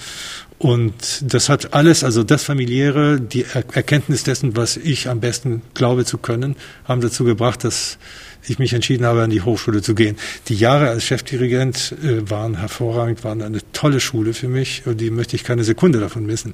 Und 0.58 0.94
das 1.22 1.50
hat 1.50 1.74
alles, 1.74 2.04
also 2.04 2.24
das 2.24 2.44
familiäre, 2.44 3.22
die 3.22 3.46
Erkenntnis 3.54 4.24
dessen, 4.24 4.56
was 4.56 4.78
ich 4.78 5.08
am 5.10 5.20
besten 5.20 5.62
glaube 5.74 6.06
zu 6.06 6.18
können, 6.18 6.56
haben 6.86 7.02
dazu 7.02 7.24
gebracht, 7.24 7.64
dass 7.64 8.00
ich 8.48 8.60
mich 8.60 8.74
entschieden 8.74 9.06
habe, 9.06 9.24
an 9.24 9.30
die 9.30 9.42
Hochschule 9.42 9.82
zu 9.82 9.96
gehen. 9.96 10.16
Die 10.48 10.56
Jahre 10.56 10.90
als 10.90 11.04
Chefdirigent 11.04 11.94
äh, 12.04 12.30
waren 12.30 12.60
hervorragend, 12.60 13.24
waren 13.24 13.42
eine 13.42 13.60
tolle 13.74 14.00
Schule 14.00 14.34
für 14.34 14.48
mich 14.48 14.84
und 14.86 15.00
die 15.02 15.12
möchte 15.12 15.36
ich 15.36 15.44
keine 15.44 15.64
Sekunde 15.64 16.00
davon 16.00 16.26
missen. 16.26 16.54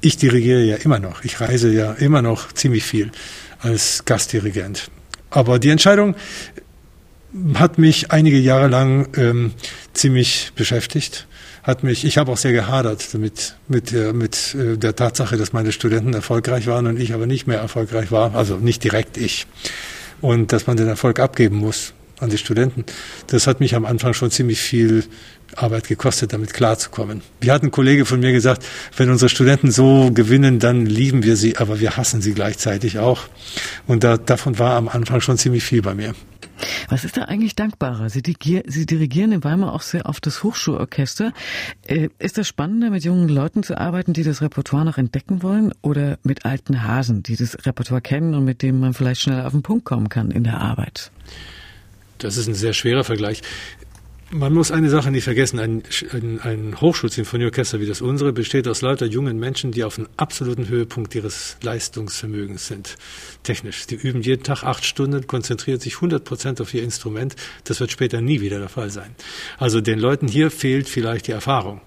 Ich 0.00 0.16
dirigiere 0.16 0.62
ja 0.62 0.76
immer 0.76 0.98
noch. 0.98 1.24
Ich 1.24 1.40
reise 1.40 1.72
ja 1.72 1.92
immer 1.92 2.22
noch 2.22 2.52
ziemlich 2.52 2.84
viel 2.84 3.10
als 3.60 4.04
Gastdirigent. 4.04 4.90
Aber 5.30 5.58
die 5.58 5.70
Entscheidung 5.70 6.14
hat 7.54 7.78
mich 7.78 8.12
einige 8.12 8.38
Jahre 8.38 8.68
lang 8.68 9.08
ähm, 9.16 9.52
ziemlich 9.92 10.52
beschäftigt 10.54 11.26
hat 11.64 11.82
mich, 11.82 12.04
ich 12.04 12.18
habe 12.18 12.30
auch 12.30 12.36
sehr 12.36 12.52
gehadert 12.52 13.14
damit, 13.14 13.56
mit, 13.68 13.90
der, 13.90 14.12
mit 14.12 14.54
äh, 14.54 14.76
der 14.76 14.94
Tatsache, 14.94 15.38
dass 15.38 15.54
meine 15.54 15.72
Studenten 15.72 16.12
erfolgreich 16.12 16.66
waren 16.66 16.86
und 16.86 17.00
ich 17.00 17.14
aber 17.14 17.26
nicht 17.26 17.46
mehr 17.46 17.58
erfolgreich 17.58 18.12
war, 18.12 18.34
also 18.34 18.56
nicht 18.58 18.84
direkt 18.84 19.16
ich. 19.16 19.46
Und 20.24 20.54
dass 20.54 20.66
man 20.66 20.78
den 20.78 20.88
Erfolg 20.88 21.20
abgeben 21.20 21.58
muss 21.58 21.92
an 22.18 22.30
die 22.30 22.38
Studenten. 22.38 22.86
Das 23.26 23.46
hat 23.46 23.60
mich 23.60 23.74
am 23.74 23.84
Anfang 23.84 24.14
schon 24.14 24.30
ziemlich 24.30 24.58
viel 24.58 25.04
Arbeit 25.54 25.86
gekostet, 25.86 26.32
damit 26.32 26.54
klarzukommen. 26.54 27.20
Wie 27.42 27.50
hat 27.50 27.62
ein 27.62 27.70
Kollege 27.70 28.06
von 28.06 28.20
mir 28.20 28.32
gesagt, 28.32 28.64
wenn 28.96 29.10
unsere 29.10 29.28
Studenten 29.28 29.70
so 29.70 30.10
gewinnen, 30.14 30.60
dann 30.60 30.86
lieben 30.86 31.24
wir 31.24 31.36
sie, 31.36 31.58
aber 31.58 31.78
wir 31.78 31.98
hassen 31.98 32.22
sie 32.22 32.32
gleichzeitig 32.32 32.98
auch. 32.98 33.24
Und 33.86 34.02
da, 34.02 34.16
davon 34.16 34.58
war 34.58 34.76
am 34.76 34.88
Anfang 34.88 35.20
schon 35.20 35.36
ziemlich 35.36 35.62
viel 35.62 35.82
bei 35.82 35.92
mir. 35.92 36.14
Was 36.88 37.04
ist 37.04 37.16
da 37.16 37.22
eigentlich 37.22 37.54
dankbarer? 37.54 38.08
Sie, 38.10 38.22
Sie 38.66 38.86
dirigieren 38.86 39.32
in 39.32 39.44
Weimar 39.44 39.72
auch 39.72 39.82
sehr 39.82 40.06
oft 40.06 40.24
das 40.26 40.42
Hochschulorchester. 40.42 41.32
Äh, 41.86 42.08
ist 42.18 42.38
das 42.38 42.48
spannender, 42.48 42.90
mit 42.90 43.04
jungen 43.04 43.28
Leuten 43.28 43.62
zu 43.62 43.78
arbeiten, 43.78 44.12
die 44.12 44.22
das 44.22 44.42
Repertoire 44.42 44.84
noch 44.84 44.98
entdecken 44.98 45.42
wollen, 45.42 45.72
oder 45.82 46.18
mit 46.22 46.44
alten 46.44 46.82
Hasen, 46.84 47.22
die 47.22 47.36
das 47.36 47.66
Repertoire 47.66 48.00
kennen 48.00 48.34
und 48.34 48.44
mit 48.44 48.62
denen 48.62 48.80
man 48.80 48.94
vielleicht 48.94 49.22
schneller 49.22 49.46
auf 49.46 49.52
den 49.52 49.62
Punkt 49.62 49.84
kommen 49.84 50.08
kann 50.08 50.30
in 50.30 50.44
der 50.44 50.60
Arbeit? 50.60 51.10
Das 52.18 52.36
ist 52.36 52.46
ein 52.46 52.54
sehr 52.54 52.72
schwerer 52.72 53.04
Vergleich. 53.04 53.42
Man 54.30 54.52
muss 54.52 54.72
eine 54.72 54.90
Sache 54.90 55.10
nicht 55.10 55.24
vergessen. 55.24 55.58
Ein, 55.58 55.82
ein, 56.12 56.40
ein 56.40 56.80
Hochschulsinfonieorchester 56.80 57.80
wie 57.80 57.86
das 57.86 58.00
unsere 58.00 58.32
besteht 58.32 58.66
aus 58.66 58.82
lauter 58.82 59.06
jungen 59.06 59.38
Menschen, 59.38 59.70
die 59.70 59.84
auf 59.84 59.98
einem 59.98 60.08
absoluten 60.16 60.68
Höhepunkt 60.68 61.14
ihres 61.14 61.56
Leistungsvermögens 61.62 62.66
sind. 62.66 62.96
Technisch. 63.42 63.86
Die 63.86 63.94
üben 63.94 64.22
jeden 64.22 64.42
Tag 64.42 64.64
acht 64.64 64.84
Stunden, 64.84 65.26
konzentrieren 65.26 65.80
sich 65.80 65.96
100 65.96 66.24
Prozent 66.24 66.60
auf 66.60 66.74
ihr 66.74 66.82
Instrument. 66.82 67.36
Das 67.64 67.80
wird 67.80 67.92
später 67.92 68.20
nie 68.20 68.40
wieder 68.40 68.58
der 68.58 68.68
Fall 68.68 68.90
sein. 68.90 69.14
Also 69.58 69.80
den 69.80 69.98
Leuten 69.98 70.26
hier 70.26 70.50
fehlt 70.50 70.88
vielleicht 70.88 71.28
die 71.28 71.32
Erfahrung 71.32 71.80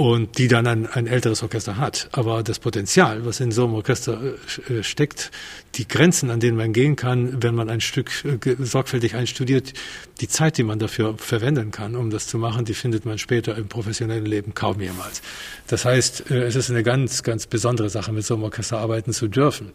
und 0.00 0.38
die 0.38 0.48
dann 0.48 0.66
ein, 0.66 0.86
ein 0.86 1.06
älteres 1.06 1.42
Orchester 1.42 1.76
hat. 1.76 2.08
Aber 2.12 2.42
das 2.42 2.58
Potenzial, 2.58 3.26
was 3.26 3.38
in 3.38 3.52
so 3.52 3.64
einem 3.64 3.74
Orchester 3.74 4.18
äh, 4.70 4.78
äh 4.78 4.82
steckt, 4.82 5.30
die 5.74 5.86
Grenzen, 5.86 6.30
an 6.30 6.40
denen 6.40 6.56
man 6.56 6.72
gehen 6.72 6.96
kann, 6.96 7.42
wenn 7.42 7.54
man 7.54 7.68
ein 7.68 7.82
Stück 7.82 8.10
äh, 8.24 8.56
sorgfältig 8.60 9.14
einstudiert, 9.14 9.74
die 10.22 10.26
Zeit, 10.26 10.56
die 10.56 10.62
man 10.62 10.78
dafür 10.78 11.18
verwenden 11.18 11.70
kann, 11.70 11.96
um 11.96 12.08
das 12.08 12.28
zu 12.28 12.38
machen, 12.38 12.64
die 12.64 12.72
findet 12.72 13.04
man 13.04 13.18
später 13.18 13.54
im 13.58 13.68
professionellen 13.68 14.24
Leben 14.24 14.54
kaum 14.54 14.80
jemals. 14.80 15.20
Das 15.66 15.84
heißt, 15.84 16.30
äh, 16.30 16.44
es 16.44 16.56
ist 16.56 16.70
eine 16.70 16.82
ganz, 16.82 17.22
ganz 17.22 17.46
besondere 17.46 17.90
Sache, 17.90 18.10
mit 18.10 18.24
so 18.24 18.36
einem 18.36 18.44
Orchester 18.44 18.78
arbeiten 18.78 19.12
zu 19.12 19.28
dürfen. 19.28 19.72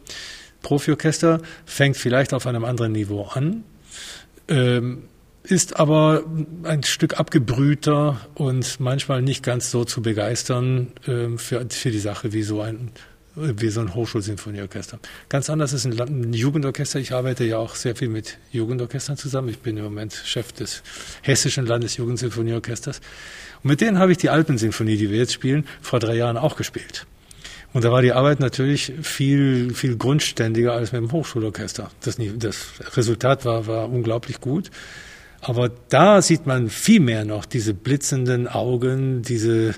Profiorchester 0.64 1.40
fängt 1.68 1.98
vielleicht 1.98 2.34
auf 2.34 2.48
einem 2.48 2.66
anderen 2.66 2.94
Niveau 2.94 3.30
an. 3.32 3.64
Ähm, 4.48 5.04
ist 5.46 5.80
aber 5.80 6.24
ein 6.64 6.84
Stück 6.84 7.20
abgebrühter 7.20 8.20
und 8.34 8.80
manchmal 8.80 9.22
nicht 9.22 9.44
ganz 9.44 9.72
so 9.72 9.86
zu 9.86 10.02
begeistern 10.02 10.92
äh, 11.08 11.38
für, 11.38 11.66
für 11.70 11.92
die 11.92 12.00
Sache 12.00 12.34
wie 12.34 12.44
so 12.44 12.62
ein 12.62 12.92
wie 13.36 13.68
so 13.68 13.82
ein 13.82 13.94
Hochschulsinfonieorchester. 13.94 14.98
Ganz 15.28 15.50
anders 15.50 15.74
ist 15.74 15.86
ein, 15.86 16.00
ein, 16.00 16.34
Jugendorchester. 16.34 17.00
Ich 17.00 17.12
arbeite 17.12 17.44
ja 17.44 17.58
auch 17.58 17.76
sehr 17.76 17.94
viel 17.96 18.08
mit 18.08 18.38
Jugendorchestern 18.52 19.18
zusammen. 19.18 19.50
Ich 19.50 19.60
bin 19.60 19.76
im 19.76 19.84
Moment 19.84 20.14
Chef 20.14 20.54
des 20.54 20.84
Hessischen 21.22 21.66
Landesjugendsinfonieorchesters. 21.66 23.02
Und 23.62 23.70
mit 23.70 23.82
denen 23.82 24.00
habe 24.00 24.14
ich 24.14 24.18
die 24.18 24.30
Alpensinfonie, 24.30 24.96
die 24.96 25.10
wir 25.10 25.18
jetzt 25.18 25.34
spielen, 25.34 25.68
vor 25.82 26.00
drei 26.00 26.16
Jahren 26.16 26.38
auch 26.38 26.56
gespielt. 26.56 27.06
Und 27.74 27.84
da 27.84 27.92
war 27.92 28.02
die 28.02 28.14
Arbeit 28.14 28.40
natürlich 28.40 28.94
viel, 29.02 29.74
viel 29.74 29.98
grundständiger 29.98 30.72
als 30.72 30.94
mit 30.94 31.02
dem 31.02 31.12
Hochschulorchester. 31.12 31.92
Das, 32.00 32.16
das 32.38 32.68
Resultat 32.96 33.44
war, 33.44 33.68
war 33.68 33.90
unglaublich 33.90 34.40
gut. 34.40 34.72
Aber 35.48 35.70
da 35.90 36.24
sieht 36.24 36.48
man 36.48 36.70
viel 36.70 37.00
mehr 37.00 37.24
noch 37.24 37.46
diese 37.46 37.76
blitzenden 37.76 38.48
Augen, 38.48 39.22
diese, 39.22 39.76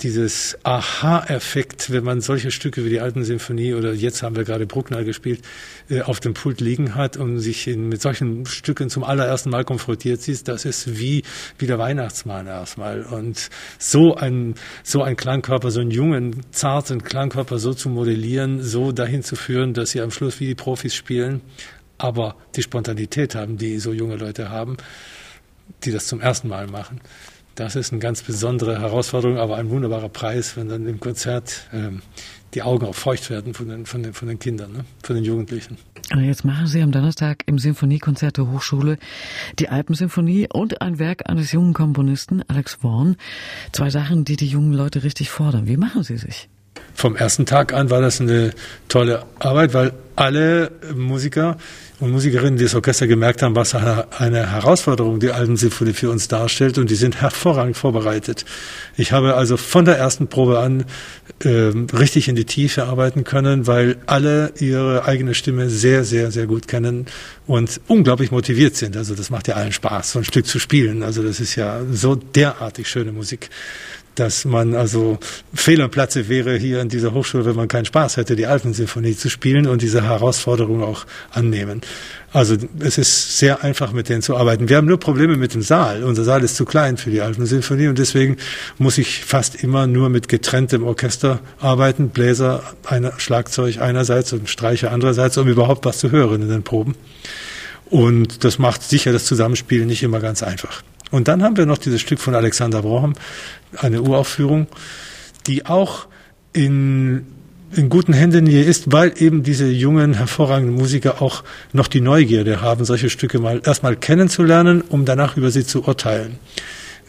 dieses 0.00 0.56
Aha-Effekt, 0.62 1.92
wenn 1.92 2.04
man 2.04 2.22
solche 2.22 2.50
Stücke 2.50 2.86
wie 2.86 2.88
die 2.88 3.00
alten 3.00 3.22
Symphonie 3.22 3.74
oder 3.74 3.92
jetzt 3.92 4.22
haben 4.22 4.34
wir 4.34 4.44
gerade 4.44 4.66
Bruckner 4.66 5.04
gespielt, 5.04 5.42
äh, 5.90 6.00
auf 6.00 6.20
dem 6.20 6.32
Pult 6.32 6.62
liegen 6.62 6.94
hat 6.94 7.18
und 7.18 7.38
sich 7.38 7.68
in, 7.68 7.90
mit 7.90 8.00
solchen 8.00 8.46
Stücken 8.46 8.88
zum 8.88 9.04
allerersten 9.04 9.50
Mal 9.50 9.64
konfrontiert 9.64 10.22
sieht. 10.22 10.48
Das 10.48 10.64
ist 10.64 10.98
wie, 10.98 11.22
wie 11.58 11.66
der 11.66 11.78
Weihnachtsmann 11.78 12.46
erstmal. 12.46 13.02
Und 13.02 13.50
so 13.78 14.14
ein, 14.14 14.54
so 14.84 15.02
ein 15.02 15.16
Klangkörper, 15.16 15.70
so 15.70 15.80
einen 15.80 15.90
jungen, 15.90 16.46
zarten 16.50 17.04
Klangkörper 17.04 17.58
so 17.58 17.74
zu 17.74 17.90
modellieren, 17.90 18.62
so 18.62 18.90
dahin 18.90 19.22
zu 19.22 19.36
führen, 19.36 19.74
dass 19.74 19.90
sie 19.90 20.00
am 20.00 20.12
Schluss 20.12 20.40
wie 20.40 20.46
die 20.46 20.54
Profis 20.54 20.94
spielen, 20.94 21.42
aber 21.98 22.36
die 22.56 22.62
Spontanität 22.62 23.34
haben, 23.34 23.58
die 23.58 23.78
so 23.78 23.92
junge 23.92 24.16
Leute 24.16 24.48
haben, 24.48 24.78
die 25.84 25.92
das 25.92 26.06
zum 26.06 26.20
ersten 26.20 26.48
Mal 26.48 26.66
machen. 26.66 27.00
Das 27.54 27.76
ist 27.76 27.92
eine 27.92 28.00
ganz 28.00 28.22
besondere 28.22 28.80
Herausforderung, 28.80 29.36
aber 29.36 29.56
ein 29.56 29.70
wunderbarer 29.70 30.08
Preis, 30.08 30.56
wenn 30.56 30.68
dann 30.68 30.86
im 30.86 31.00
Konzert 31.00 31.68
ähm, 31.72 32.00
die 32.54 32.62
Augen 32.62 32.86
auch 32.86 32.94
feucht 32.94 33.28
werden 33.30 33.54
von 33.54 33.68
den, 33.68 33.86
von 33.86 34.02
den, 34.02 34.12
von 34.12 34.28
den 34.28 34.38
Kindern, 34.38 34.72
ne? 34.72 34.84
von 35.02 35.16
den 35.16 35.24
Jugendlichen. 35.24 35.76
Jetzt 36.18 36.44
machen 36.44 36.66
Sie 36.66 36.82
am 36.82 36.90
Donnerstag 36.90 37.44
im 37.46 37.58
Sinfoniekonzert 37.58 38.36
der 38.36 38.50
Hochschule 38.50 38.98
die 39.58 39.68
Alpensymphonie 39.68 40.48
und 40.52 40.80
ein 40.82 40.98
Werk 40.98 41.28
eines 41.28 41.52
jungen 41.52 41.72
Komponisten, 41.72 42.42
Alex 42.48 42.82
Vaughan. 42.82 43.16
Zwei 43.72 43.90
Sachen, 43.90 44.24
die 44.24 44.36
die 44.36 44.48
jungen 44.48 44.72
Leute 44.72 45.04
richtig 45.04 45.30
fordern. 45.30 45.68
Wie 45.68 45.76
machen 45.76 46.02
Sie 46.02 46.16
sich? 46.16 46.48
Vom 46.94 47.16
ersten 47.16 47.46
Tag 47.46 47.72
an 47.72 47.90
war 47.90 48.00
das 48.00 48.20
eine 48.20 48.52
tolle 48.88 49.24
Arbeit, 49.38 49.74
weil 49.74 49.92
alle 50.16 50.70
Musiker 50.94 51.56
und 52.00 52.10
Musikerinnen, 52.10 52.56
die 52.56 52.64
das 52.64 52.74
Orchester 52.74 53.06
gemerkt 53.06 53.42
haben, 53.42 53.54
was 53.54 53.74
eine 53.74 54.52
Herausforderung 54.52 55.20
die 55.20 55.30
Alpensymphonie 55.30 55.92
für 55.92 56.10
uns 56.10 56.28
darstellt 56.28 56.78
und 56.78 56.90
die 56.90 56.94
sind 56.94 57.20
hervorragend 57.20 57.76
vorbereitet. 57.76 58.44
Ich 58.96 59.12
habe 59.12 59.34
also 59.34 59.56
von 59.56 59.84
der 59.84 59.98
ersten 59.98 60.26
Probe 60.28 60.58
an 60.58 60.84
äh, 61.44 61.72
richtig 61.96 62.28
in 62.28 62.36
die 62.36 62.46
Tiefe 62.46 62.84
arbeiten 62.84 63.24
können, 63.24 63.66
weil 63.66 63.96
alle 64.06 64.52
ihre 64.58 65.04
eigene 65.04 65.34
Stimme 65.34 65.68
sehr, 65.68 66.04
sehr, 66.04 66.30
sehr 66.30 66.46
gut 66.46 66.68
kennen 66.68 67.06
und 67.46 67.80
unglaublich 67.86 68.30
motiviert 68.30 68.76
sind. 68.76 68.96
Also 68.96 69.14
das 69.14 69.30
macht 69.30 69.48
ja 69.48 69.54
allen 69.54 69.72
Spaß, 69.72 70.12
so 70.12 70.18
ein 70.20 70.24
Stück 70.24 70.46
zu 70.46 70.58
spielen. 70.58 71.02
Also 71.02 71.22
das 71.22 71.38
ist 71.38 71.54
ja 71.54 71.80
so 71.92 72.14
derartig 72.14 72.88
schöne 72.88 73.12
Musik 73.12 73.50
dass 74.14 74.44
man 74.44 74.74
also 74.74 75.18
Fehlerplatze 75.54 76.28
wäre 76.28 76.56
hier 76.56 76.80
an 76.80 76.88
dieser 76.88 77.14
Hochschule, 77.14 77.44
wenn 77.44 77.56
man 77.56 77.68
keinen 77.68 77.84
Spaß 77.84 78.16
hätte, 78.16 78.36
die 78.36 78.46
Alpensinfonie 78.46 79.16
zu 79.16 79.30
spielen 79.30 79.66
und 79.66 79.82
diese 79.82 80.02
Herausforderung 80.02 80.82
auch 80.82 81.06
annehmen. 81.30 81.80
Also 82.32 82.56
es 82.78 82.98
ist 82.98 83.38
sehr 83.38 83.64
einfach, 83.64 83.92
mit 83.92 84.08
denen 84.08 84.22
zu 84.22 84.36
arbeiten. 84.36 84.68
Wir 84.68 84.76
haben 84.76 84.86
nur 84.86 85.00
Probleme 85.00 85.36
mit 85.36 85.54
dem 85.54 85.62
Saal. 85.62 86.04
Unser 86.04 86.24
Saal 86.24 86.44
ist 86.44 86.56
zu 86.56 86.64
klein 86.64 86.96
für 86.96 87.10
die 87.10 87.20
Alpensinfonie 87.20 87.88
und 87.88 87.98
deswegen 87.98 88.36
muss 88.78 88.98
ich 88.98 89.24
fast 89.24 89.62
immer 89.62 89.86
nur 89.86 90.10
mit 90.10 90.28
getrenntem 90.28 90.84
Orchester 90.84 91.40
arbeiten, 91.58 92.10
Bläser, 92.10 92.62
einer, 92.84 93.18
Schlagzeug 93.18 93.80
einerseits 93.80 94.32
und 94.32 94.48
Streicher 94.48 94.92
andererseits, 94.92 95.38
um 95.38 95.48
überhaupt 95.48 95.84
was 95.84 95.98
zu 95.98 96.10
hören 96.10 96.42
in 96.42 96.48
den 96.48 96.62
Proben. 96.62 96.94
Und 97.86 98.44
das 98.44 98.60
macht 98.60 98.82
sicher 98.84 99.12
das 99.12 99.24
Zusammenspiel 99.24 99.84
nicht 99.84 100.04
immer 100.04 100.20
ganz 100.20 100.44
einfach. 100.44 100.82
Und 101.10 101.28
dann 101.28 101.42
haben 101.42 101.56
wir 101.56 101.66
noch 101.66 101.78
dieses 101.78 102.00
Stück 102.00 102.20
von 102.20 102.34
Alexander 102.34 102.82
Broham, 102.82 103.14
eine 103.76 104.02
Uraufführung, 104.02 104.66
die 105.46 105.66
auch 105.66 106.06
in, 106.52 107.26
in 107.74 107.88
guten 107.88 108.12
Händen 108.12 108.46
hier 108.46 108.66
ist, 108.66 108.92
weil 108.92 109.12
eben 109.16 109.42
diese 109.42 109.66
jungen, 109.66 110.14
hervorragenden 110.14 110.74
Musiker 110.74 111.22
auch 111.22 111.44
noch 111.72 111.88
die 111.88 112.00
Neugierde 112.00 112.60
haben, 112.60 112.84
solche 112.84 113.10
Stücke 113.10 113.38
mal 113.38 113.60
erstmal 113.64 113.96
kennenzulernen, 113.96 114.82
um 114.82 115.04
danach 115.04 115.36
über 115.36 115.50
sie 115.50 115.64
zu 115.64 115.84
urteilen. 115.84 116.38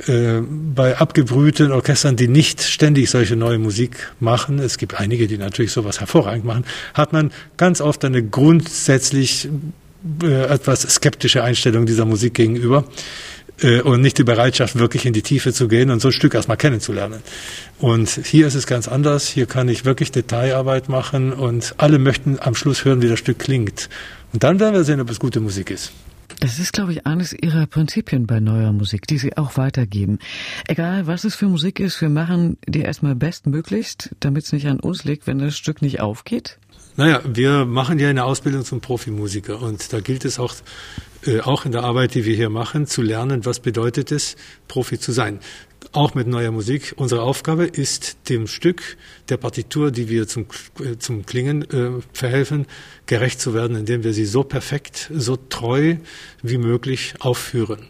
Äh, 0.08 0.41
bei 0.41 0.98
abgebrühten 0.98 1.72
Orchestern, 1.72 2.15
die 2.15 2.27
nicht 2.27 2.63
ständig 2.63 3.10
solche 3.10 3.36
neue 3.36 3.60
Musik 3.60 4.12
machen, 4.20 4.58
es 4.58 4.77
gibt 4.77 5.00
einige, 5.00 5.27
die 5.27 5.38
natürlich 5.38 5.72
sowas 5.72 6.00
hervorragend 6.00 6.46
machen, 6.46 6.65
hat 6.93 7.13
man 7.13 7.31
ganz 7.58 7.81
oft 7.81 8.03
eine 8.05 8.24
grundsätzlich 8.24 9.50
äh, 10.24 10.46
etwas 10.46 10.81
skeptische 10.81 11.43
Einstellung 11.43 11.86
dieser 11.86 12.05
Musik 12.05 12.34
gegenüber 12.34 12.86
äh, 13.61 13.81
und 13.81 14.01
nicht 14.01 14.17
die 14.17 14.23
Bereitschaft, 14.23 14.77
wirklich 14.77 15.05
in 15.05 15.13
die 15.13 15.21
Tiefe 15.21 15.53
zu 15.53 15.67
gehen 15.67 15.89
und 15.89 16.01
so 16.01 16.09
ein 16.09 16.11
Stück 16.11 16.33
erstmal 16.33 16.57
kennenzulernen. 16.57 17.21
Und 17.79 18.09
hier 18.09 18.47
ist 18.47 18.55
es 18.55 18.67
ganz 18.67 18.87
anders. 18.87 19.27
Hier 19.27 19.45
kann 19.45 19.69
ich 19.69 19.85
wirklich 19.85 20.11
Detailarbeit 20.11 20.89
machen 20.89 21.33
und 21.33 21.75
alle 21.77 21.99
möchten 21.99 22.37
am 22.39 22.55
Schluss 22.55 22.85
hören, 22.85 23.01
wie 23.01 23.09
das 23.09 23.19
Stück 23.19 23.39
klingt. 23.39 23.89
Und 24.33 24.43
dann 24.43 24.59
werden 24.59 24.73
wir 24.73 24.83
sehen, 24.83 25.01
ob 25.01 25.09
es 25.09 25.19
gute 25.19 25.39
Musik 25.39 25.71
ist. 25.71 25.91
Das 26.39 26.57
ist, 26.57 26.73
glaube 26.73 26.93
ich, 26.93 27.05
eines 27.05 27.33
Ihrer 27.33 27.67
Prinzipien 27.67 28.25
bei 28.25 28.39
neuer 28.39 28.71
Musik, 28.71 29.05
die 29.05 29.19
Sie 29.19 29.37
auch 29.37 29.57
weitergeben. 29.57 30.17
Egal, 30.67 31.05
was 31.05 31.23
es 31.23 31.35
für 31.35 31.45
Musik 31.45 31.79
ist, 31.79 32.01
wir 32.01 32.09
machen 32.09 32.57
die 32.67 32.81
erstmal 32.81 33.13
bestmöglichst, 33.13 34.15
damit 34.19 34.45
es 34.45 34.51
nicht 34.51 34.67
an 34.67 34.79
uns 34.79 35.03
liegt, 35.03 35.27
wenn 35.27 35.37
das 35.37 35.55
Stück 35.55 35.83
nicht 35.83 35.99
aufgeht. 35.99 36.57
Naja, 36.97 37.21
wir 37.25 37.65
machen 37.65 37.99
ja 37.99 38.09
eine 38.09 38.23
Ausbildung 38.23 38.65
zum 38.65 38.81
Profimusiker 38.81 39.61
und 39.61 39.93
da 39.93 39.99
gilt 39.99 40.25
es 40.25 40.39
auch 40.39 40.55
äh, 41.25 41.41
auch 41.41 41.65
in 41.65 41.71
der 41.71 41.83
Arbeit, 41.83 42.15
die 42.15 42.25
wir 42.25 42.35
hier 42.35 42.49
machen, 42.49 42.87
zu 42.87 43.01
lernen, 43.01 43.45
was 43.45 43.59
bedeutet 43.59 44.11
es, 44.11 44.35
Profi 44.67 44.99
zu 44.99 45.11
sein. 45.11 45.39
Auch 45.93 46.13
mit 46.15 46.27
neuer 46.27 46.51
Musik. 46.51 46.93
Unsere 46.95 47.21
Aufgabe 47.23 47.65
ist, 47.65 48.29
dem 48.29 48.47
Stück 48.47 48.97
der 49.29 49.37
Partitur, 49.37 49.91
die 49.91 50.09
wir 50.09 50.27
zum, 50.27 50.45
äh, 50.79 50.97
zum 50.97 51.25
Klingen 51.25 51.69
äh, 51.69 52.01
verhelfen, 52.13 52.65
gerecht 53.05 53.41
zu 53.41 53.53
werden, 53.53 53.75
indem 53.75 54.03
wir 54.03 54.13
sie 54.13 54.25
so 54.25 54.43
perfekt, 54.43 55.11
so 55.13 55.37
treu 55.37 55.97
wie 56.41 56.57
möglich 56.57 57.15
aufführen. 57.19 57.89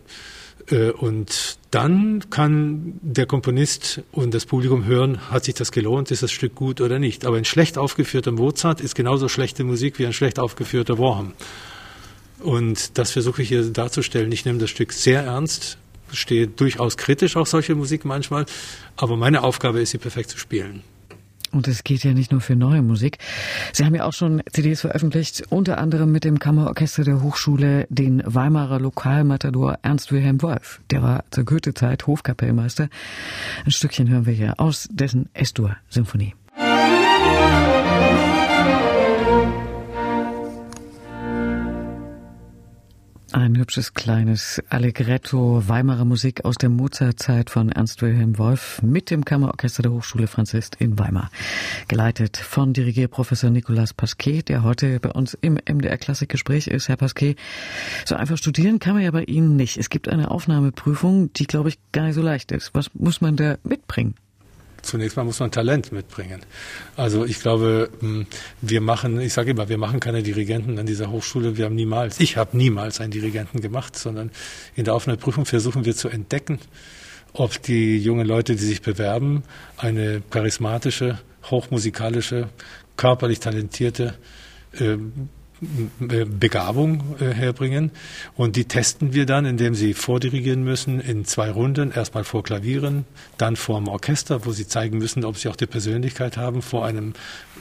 Äh, 0.70 0.92
und 0.92 1.58
dann 1.70 2.30
kann 2.30 3.00
der 3.02 3.26
Komponist 3.28 4.02
und 4.12 4.34
das 4.34 4.46
Publikum 4.46 4.86
hören, 4.86 5.30
hat 5.30 5.46
sich 5.46 5.54
das 5.54 5.72
gelohnt, 5.72 6.12
ist 6.12 6.24
das 6.24 6.32
Stück 6.32 6.56
gut 6.56 6.82
oder 6.82 7.00
nicht. 7.00 7.26
Aber 7.26 7.38
ein 7.38 7.46
schlecht 7.46 7.78
aufgeführter 7.78 8.32
Mozart 8.32 8.82
ist 8.82 8.96
genauso 8.96 9.30
schlechte 9.30 9.64
Musik 9.64 10.00
wie 10.00 10.06
ein 10.06 10.14
schlecht 10.14 10.40
aufgeführter 10.40 10.98
Warham. 10.98 11.34
Und 12.44 12.98
das 12.98 13.12
versuche 13.12 13.42
ich 13.42 13.50
hier 13.50 13.64
darzustellen. 13.72 14.32
Ich 14.32 14.46
nehme 14.46 14.60
das 14.60 14.70
Stück 14.70 14.94
sehr 14.94 15.24
ernst, 15.24 15.78
stehe 16.12 16.48
durchaus 16.48 16.98
kritisch 16.98 17.38
auf 17.38 17.48
solche 17.48 17.76
Musik 17.76 18.06
manchmal, 18.06 18.46
aber 18.98 19.16
meine 19.16 19.44
Aufgabe 19.44 19.80
ist, 19.80 19.92
sie 19.92 19.98
perfekt 19.98 20.30
zu 20.30 20.38
spielen. 20.38 20.84
Und 21.52 21.68
es 21.68 21.84
geht 21.84 22.04
ja 22.04 22.14
nicht 22.14 22.32
nur 22.32 22.40
für 22.40 22.56
neue 22.56 22.82
Musik. 22.82 23.18
Sie 23.74 23.84
haben 23.84 23.94
ja 23.94 24.06
auch 24.06 24.14
schon 24.14 24.42
CDs 24.52 24.82
veröffentlicht, 24.82 25.44
unter 25.50 25.78
anderem 25.80 26.12
mit 26.12 26.24
dem 26.24 26.40
Kammerorchester 26.40 27.04
der 27.04 27.22
Hochschule, 27.22 27.88
den 27.90 28.24
Weimarer 28.26 28.80
Lokalmatador 28.80 29.78
Ernst 29.82 30.14
Wilhelm 30.14 30.42
Wolf. 30.42 30.80
Der 30.92 31.04
war 31.04 31.26
zur 31.30 31.44
Goethe-Zeit 31.44 32.08
Hofkapellmeister. 32.08 32.88
Ein 33.66 33.72
Stückchen 33.72 34.10
hören 34.10 34.26
wir 34.26 34.34
hier 34.34 34.60
aus 34.60 34.88
dessen 34.92 35.30
Estur-Symphonie. 35.34 36.36
Ein 43.34 43.58
hübsches 43.58 43.94
kleines 43.94 44.62
Allegretto 44.70 45.64
Weimarer 45.66 46.04
Musik 46.04 46.44
aus 46.44 46.56
der 46.56 46.68
Mozartzeit 46.68 47.50
von 47.50 47.72
Ernst 47.72 48.02
Wilhelm 48.02 48.38
Wolf 48.38 48.82
mit 48.82 49.10
dem 49.10 49.24
Kammerorchester 49.24 49.84
der 49.84 49.94
Hochschule 49.94 50.28
Franzist 50.28 50.76
in 50.80 51.00
Weimar. 51.00 51.32
Geleitet 51.88 52.36
von 52.36 52.74
Dirigierprofessor 52.74 53.50
Nicolas 53.50 53.94
Pasquet, 53.94 54.42
der 54.50 54.64
heute 54.64 55.00
bei 55.00 55.12
uns 55.12 55.34
im 55.40 55.54
MDR 55.54 55.98
Klassikgespräch 55.98 56.68
ist. 56.68 56.90
Herr 56.90 56.98
Pasquet, 56.98 57.38
so 58.04 58.16
einfach 58.16 58.38
studieren 58.38 58.80
kann 58.80 58.96
man 58.96 59.04
ja 59.04 59.12
bei 59.12 59.24
Ihnen 59.24 59.56
nicht. 59.56 59.78
Es 59.78 59.90
gibt 59.90 60.10
eine 60.10 60.30
Aufnahmeprüfung, 60.30 61.32
die, 61.32 61.46
glaube 61.46 61.70
ich, 61.70 61.80
gar 61.94 62.08
nicht 62.08 62.16
so 62.16 62.22
leicht 62.22 62.52
ist. 62.52 62.74
Was 62.74 62.94
muss 62.96 63.22
man 63.22 63.38
da 63.38 63.58
mitbringen? 63.64 64.16
Zunächst 64.82 65.18
mal 65.18 65.24
muss 65.24 65.40
man 65.40 65.52
Talent 65.52 65.92
mitbringen. 65.92 66.42
Also 66.96 67.26
ich 67.26 67.40
glaube, 67.40 67.90
hm, 68.00 68.26
wir 68.62 68.82
machen, 68.82 69.20
ich 69.20 69.34
sage 69.34 69.52
immer, 69.52 69.70
wir 69.70 69.78
machen 69.78 70.00
keine 70.00 70.24
Dirigenten 70.24 70.80
an 70.80 70.86
dieser 70.86 71.12
Hochschule. 71.12 71.58
Wir 71.58 71.66
haben 71.66 71.76
niemals, 71.76 72.20
ich 72.20 72.38
habe 72.38 72.58
niemals 72.58 73.02
einen 73.02 73.12
Dirigenten 73.12 73.62
gemacht, 73.62 73.98
sondern 73.98 74.32
in 74.76 74.86
der 74.86 74.96
offenen 74.96 75.18
Prüfung 75.18 75.46
versuchen 75.46 75.86
wir 75.86 75.96
zu 75.96 76.10
entdecken, 76.10 76.60
ob 77.34 77.62
die 77.62 77.98
jungen 77.98 78.28
Leute, 78.28 78.56
die 78.56 78.66
sich 78.66 78.82
bewerben, 78.82 79.44
eine 79.78 80.22
charismatische, 80.30 81.20
hochmusikalische, 81.50 82.50
körperlich 82.98 83.40
talentierte 83.40 84.16
äh, 84.74 84.98
Begabung 86.00 87.16
äh, 87.20 87.34
herbringen. 87.34 87.92
Und 88.36 88.56
die 88.56 88.66
testen 88.66 89.14
wir 89.14 89.28
dann, 89.28 89.46
indem 89.46 89.76
sie 89.76 89.94
vordirigieren 89.94 90.64
müssen 90.64 91.00
in 91.00 91.24
zwei 91.26 91.52
Runden. 91.52 91.92
Erstmal 91.92 92.24
vor 92.24 92.44
Klavieren, 92.44 93.06
dann 93.38 93.56
vor 93.56 93.80
dem 93.80 93.88
Orchester, 93.88 94.46
wo 94.46 94.52
sie 94.52 94.68
zeigen 94.68 94.98
müssen, 94.98 95.24
ob 95.24 95.38
sie 95.38 95.50
auch 95.50 95.56
die 95.56 95.68
Persönlichkeit 95.68 96.36
haben, 96.38 96.64
vor 96.64 96.86
einem 96.86 97.14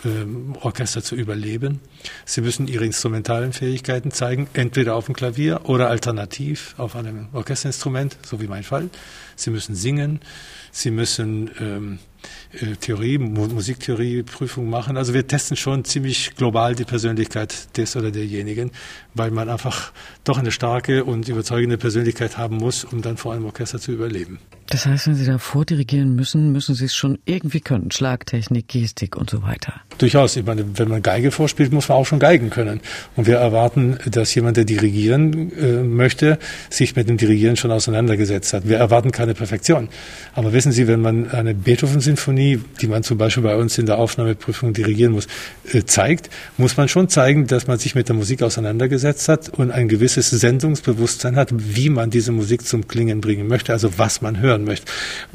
ähm, 0.05 0.57
Orchester 0.61 1.03
zu 1.03 1.15
überleben. 1.15 1.81
Sie 2.25 2.41
müssen 2.41 2.69
ihre 2.69 2.85
instrumentalen 2.85 3.53
Fähigkeiten 3.53 4.11
zeigen, 4.11 4.49
entweder 4.55 4.95
auf 4.95 5.07
dem 5.07 5.15
Klavier 5.15 5.63
oder 5.65 5.91
alternativ 5.91 6.75
auf 6.79 6.97
einem 6.97 7.29
Orchesterinstrument, 7.33 8.17
so 8.25 8.41
wie 8.41 8.47
mein 8.47 8.63
Fall. 8.63 8.91
Sie 9.37 9.51
müssen 9.51 9.75
singen, 9.75 10.21
sie 10.73 10.91
müssen 10.91 11.51
ähm, 11.61 11.99
äh, 12.53 12.77
Theorie, 12.77 13.19
Musiktheorieprüfung 13.19 14.69
machen. 14.69 14.97
Also 14.97 15.15
wir 15.15 15.27
testen 15.27 15.57
schon 15.57 15.85
ziemlich 15.85 16.35
global 16.35 16.75
die 16.75 16.85
Persönlichkeit 16.85 17.77
des 17.77 17.97
oder 17.97 18.11
derjenigen, 18.11 18.71
weil 19.15 19.31
man 19.31 19.49
einfach 19.49 19.93
doch 20.25 20.39
eine 20.39 20.53
starke 20.53 21.05
und 21.05 21.29
überzeugende 21.29 21.79
Persönlichkeit 21.79 22.39
haben 22.39 22.57
muss, 22.57 22.85
um 22.85 23.03
dann 23.03 23.17
vor 23.17 23.33
einem 23.33 23.45
Orchester 23.45 23.79
zu 23.79 23.93
überleben. 23.93 24.39
Das 24.71 24.87
heißt, 24.87 25.09
wenn 25.09 25.17
Sie 25.17 25.27
da 25.27 25.39
vordirigieren 25.39 26.15
müssen, 26.15 26.53
müssen 26.53 26.77
Sie 26.77 26.85
es 26.85 26.95
schon 26.95 27.19
irgendwie 27.25 27.61
können. 27.61 27.91
Schlagtechnik, 27.91 28.69
Gestik 28.69 29.17
und 29.17 29.29
so 29.29 29.43
weiter. 29.43 29.81
Durchaus. 29.99 30.37
Ich 30.37 30.47
meine, 30.47 30.65
wenn 30.79 30.89
man 30.89 31.03
Geige 31.03 31.33
vorspielt, 31.33 31.73
muss 31.73 31.89
man 31.89 31.99
auch 31.99 32.07
schon 32.07 32.21
Geigen 32.21 32.51
können. 32.51 32.81
Und 33.17 33.27
wir 33.27 33.39
erwarten, 33.39 33.99
dass 34.07 34.33
jemand, 34.33 34.57
der 34.57 34.65
dirigieren 34.65 35.53
äh, 35.59 35.83
möchte, 35.83 36.39
sich 36.71 36.95
mit 36.95 37.09
dem 37.09 37.17
Dirigieren 37.17 37.57
schon 37.57 37.73
auseinandergesetzt 37.73 38.53
hat. 38.53 38.69
Wir 38.69 38.77
erwarten 38.77 39.11
keine 39.11 39.35
Perfektion. 39.35 39.89
Aber 40.35 40.53
wissen 40.53 40.71
Sie, 40.71 40.87
wenn 40.87 41.01
man 41.01 41.29
eine 41.33 41.53
Beethoven-Sinfonie, 41.53 42.61
die 42.81 42.87
man 42.87 43.03
zum 43.03 43.19
Beispiel 43.19 43.43
bei 43.43 43.57
uns 43.57 43.77
in 43.77 43.87
der 43.87 43.99
Aufnahmeprüfung 43.99 44.73
dirigieren 44.73 45.15
muss, 45.15 45.27
äh, 45.73 45.83
zeigt, 45.83 46.31
muss 46.59 46.77
man 46.77 46.89
schon 46.89 47.09
zeigen, 47.09 47.49
dass 47.49 47.67
man 47.67 47.79
sich 47.79 47.97
mit 47.97 48.09
der 48.09 48.15
Musik 48.15 48.41
auseinandergesetzt 48.43 49.29
hat 49.29 49.49
und 49.49 49.73
ein 49.73 49.89
gewisses 49.89 50.31
Sendungsbewusstsein 50.31 51.35
hat, 51.35 51.49
wie 51.53 51.91
man 51.91 52.11
diese 52.11 52.31
Musik 52.31 52.65
zum 52.65 52.87
Klingen 52.87 53.21
bringen 53.21 53.49
möchte, 53.49 53.73
also 53.73 53.99
was 53.99 54.23
man 54.23 54.39
hören 54.39 54.60
möchte. 54.65 54.91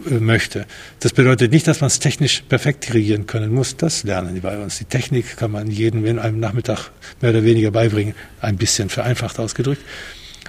Äh, 0.09 0.19
möchte. 0.19 0.65
Das 0.99 1.13
bedeutet 1.13 1.51
nicht, 1.51 1.67
dass 1.67 1.81
man 1.81 1.88
es 1.88 1.99
technisch 1.99 2.43
perfekt 2.47 2.88
dirigieren 2.88 3.27
können 3.27 3.53
muss. 3.53 3.77
Das 3.77 4.03
lernen 4.03 4.35
die 4.35 4.41
bei 4.41 4.57
uns. 4.57 4.77
Die 4.77 4.85
Technik 4.85 5.38
kann 5.38 5.51
man 5.51 5.69
jedem 5.69 6.05
in 6.05 6.19
einem 6.19 6.39
Nachmittag 6.39 6.91
mehr 7.21 7.31
oder 7.31 7.43
weniger 7.43 7.71
beibringen, 7.71 8.15
ein 8.41 8.57
bisschen 8.57 8.89
vereinfacht 8.89 9.39
ausgedrückt. 9.39 9.81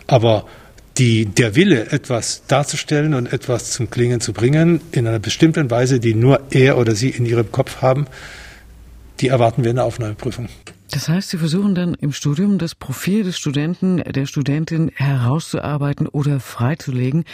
Aber 0.06 0.46
die, 0.98 1.26
der 1.26 1.54
Wille, 1.54 1.90
etwas 1.90 2.46
darzustellen 2.46 3.14
und 3.14 3.32
etwas 3.32 3.70
zum 3.70 3.90
Klingen 3.90 4.20
zu 4.20 4.32
bringen, 4.32 4.80
in 4.92 5.06
einer 5.06 5.18
bestimmten 5.18 5.70
Weise, 5.70 6.00
die 6.00 6.14
nur 6.14 6.40
er 6.50 6.78
oder 6.78 6.94
sie 6.94 7.10
in 7.10 7.26
ihrem 7.26 7.52
Kopf 7.52 7.82
haben, 7.82 8.06
die 9.20 9.28
erwarten 9.28 9.64
wir 9.64 9.70
in 9.70 9.76
der 9.76 9.84
Aufnahmeprüfung. 9.84 10.48
Das 10.90 11.08
heißt, 11.08 11.30
Sie 11.30 11.38
versuchen 11.38 11.74
dann 11.74 11.94
im 11.94 12.12
Studium 12.12 12.58
das 12.58 12.74
Profil 12.74 13.24
des 13.24 13.36
Studenten, 13.36 13.98
der 13.98 14.26
Studentin 14.26 14.90
herauszuarbeiten 14.94 16.06
oder 16.06 16.38
freizulegen 16.40 17.24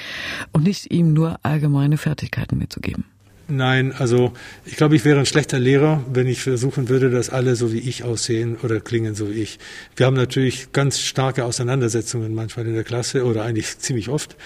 und 0.53 0.65
nicht 0.65 0.91
ihm 0.93 1.13
nur 1.13 1.39
allgemeine 1.43 1.99
Fertigkeiten 1.99 2.59
mitzugeben. 2.59 3.05
Nein, 3.49 3.93
also 3.93 4.33
ich 4.65 4.77
glaube, 4.77 4.97
ich 4.97 5.05
wäre 5.05 5.19
ein 5.19 5.27
schlechter 5.27 5.59
Lehrer, 5.59 6.03
wenn 6.11 6.27
ich 6.27 6.43
versuchen 6.43 6.89
würde, 6.89 7.11
dass 7.11 7.29
alle 7.29 7.55
so 7.55 7.73
wie 7.73 7.81
ich 7.81 8.03
aussehen 8.03 8.57
oder 8.63 8.81
klingen 8.81 9.15
so 9.15 9.29
wie 9.29 9.43
ich. 9.43 9.59
Wir 9.95 10.07
haben 10.07 10.17
natürlich 10.17 10.73
ganz 10.73 11.01
starke 11.01 11.45
Auseinandersetzungen 11.45 12.35
manchmal 12.35 12.67
in 12.67 12.75
der 12.75 12.85
Klasse 12.85 13.25
oder 13.25 13.43
eigentlich 13.43 13.79
ziemlich 13.79 14.09
oft, 14.09 14.37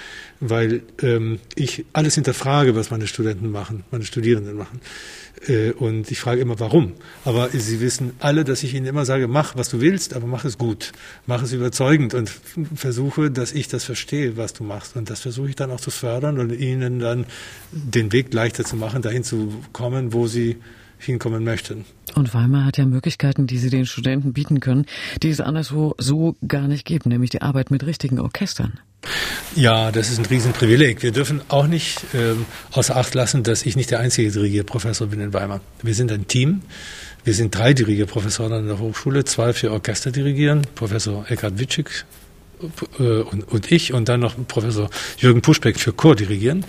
weil 0.41 0.83
ähm, 1.03 1.39
ich 1.55 1.85
alles 1.93 2.17
hinterfrage, 2.17 2.75
was 2.75 2.91
meine 2.91 3.07
Studenten 3.07 3.51
machen, 3.51 3.85
meine 3.93 4.05
Studierenden 4.05 4.57
machen. 4.57 4.81
Äh, 5.47 5.73
und 5.73 6.11
ich 6.11 6.21
frage 6.21 6.41
immer, 6.41 6.59
warum. 6.59 6.95
Aber 7.25 7.51
Sie 7.51 7.81
wissen 7.81 8.13
alle, 8.19 8.45
dass 8.45 8.63
ich 8.63 8.75
Ihnen 8.75 8.87
immer 8.87 9.05
sage, 9.05 9.29
mach, 9.29 9.57
was 9.57 9.69
du 9.69 9.81
willst, 9.81 10.15
aber 10.15 10.27
mach 10.27 10.45
es 10.45 10.59
gut. 10.59 10.93
Mach 11.27 11.43
es 11.43 11.53
überzeugend 11.53 12.15
und 12.15 12.31
versuche, 12.75 13.31
dass 13.31 13.53
ich 13.53 13.69
das 13.69 13.85
verstehe, 13.85 14.37
was 14.37 14.53
du 14.53 14.65
machst. 14.65 14.97
Und 14.97 15.11
das 15.11 15.21
versuche 15.21 15.49
ich 15.49 15.57
dann 15.57 15.71
auch 15.71 15.81
zu 15.81 15.91
fördern 15.91 16.39
und 16.39 16.53
Ihnen 16.53 16.99
dann 17.01 17.27
den 17.73 18.13
Weg 18.13 18.33
leichter 18.33 18.65
zu 18.65 18.77
machen, 18.77 19.03
dahin 19.03 19.25
zu 19.25 19.53
kommen, 19.73 20.13
wo 20.13 20.27
Sie 20.27 20.57
hinkommen 20.99 21.45
möchten. 21.45 21.85
Und 22.15 22.33
Weimar 22.35 22.65
hat 22.65 22.79
ja 22.79 22.87
Möglichkeiten, 22.87 23.47
die 23.47 23.59
sie 23.59 23.71
den 23.71 23.87
Studenten 23.87 24.33
bieten 24.33 24.61
können, 24.61 24.87
die 25.23 25.31
es 25.31 25.41
anderswo 25.41 25.95
so 25.99 26.37
gar 26.47 26.69
nicht 26.69 26.85
gibt, 26.85 27.07
nämlich 27.07 27.31
die 27.31 27.43
Arbeit 27.43 27.71
mit 27.71 27.85
richtigen 27.85 28.19
Orchestern. 28.21 28.81
Ja, 29.55 29.93
das 29.93 30.11
ist 30.11 30.19
ein 30.19 30.27
Riesenprivileg. 30.27 31.03
Wir 31.03 31.13
dürfen 31.13 31.41
auch 31.49 31.67
nicht 31.67 32.05
ähm, 32.15 32.45
außer 32.73 32.97
Acht 32.97 33.15
lassen, 33.15 33.43
dass 33.43 33.65
ich 33.65 33.77
nicht 33.77 33.91
der 33.91 34.01
einzige 34.01 34.31
Dirigierprofessor 34.31 35.07
bin 35.09 35.21
in 35.21 35.33
Weimar. 35.33 35.61
Wir 35.83 35.95
sind 35.95 36.11
ein 36.13 36.27
Team. 36.27 36.63
Wir 37.25 37.35
sind 37.35 37.55
drei 37.55 37.73
Dirigierprofessoren 37.73 38.53
an 38.53 38.67
der 38.67 38.79
Hochschule, 38.79 39.25
zwei 39.25 39.53
für 39.53 39.73
Orchester 39.73 40.11
dirigieren, 40.13 40.63
Professor 40.75 41.25
Eckhard 41.29 41.59
Witschig 41.59 42.05
äh, 42.99 43.03
und, 43.03 43.49
und 43.49 43.73
ich 43.73 43.93
und 43.93 44.09
dann 44.09 44.21
noch 44.21 44.35
Professor 44.47 44.91
Jürgen 45.19 45.43
Puschbeck 45.43 45.79
für 45.79 45.93
Chor 45.93 46.15
dirigieren. 46.15 46.65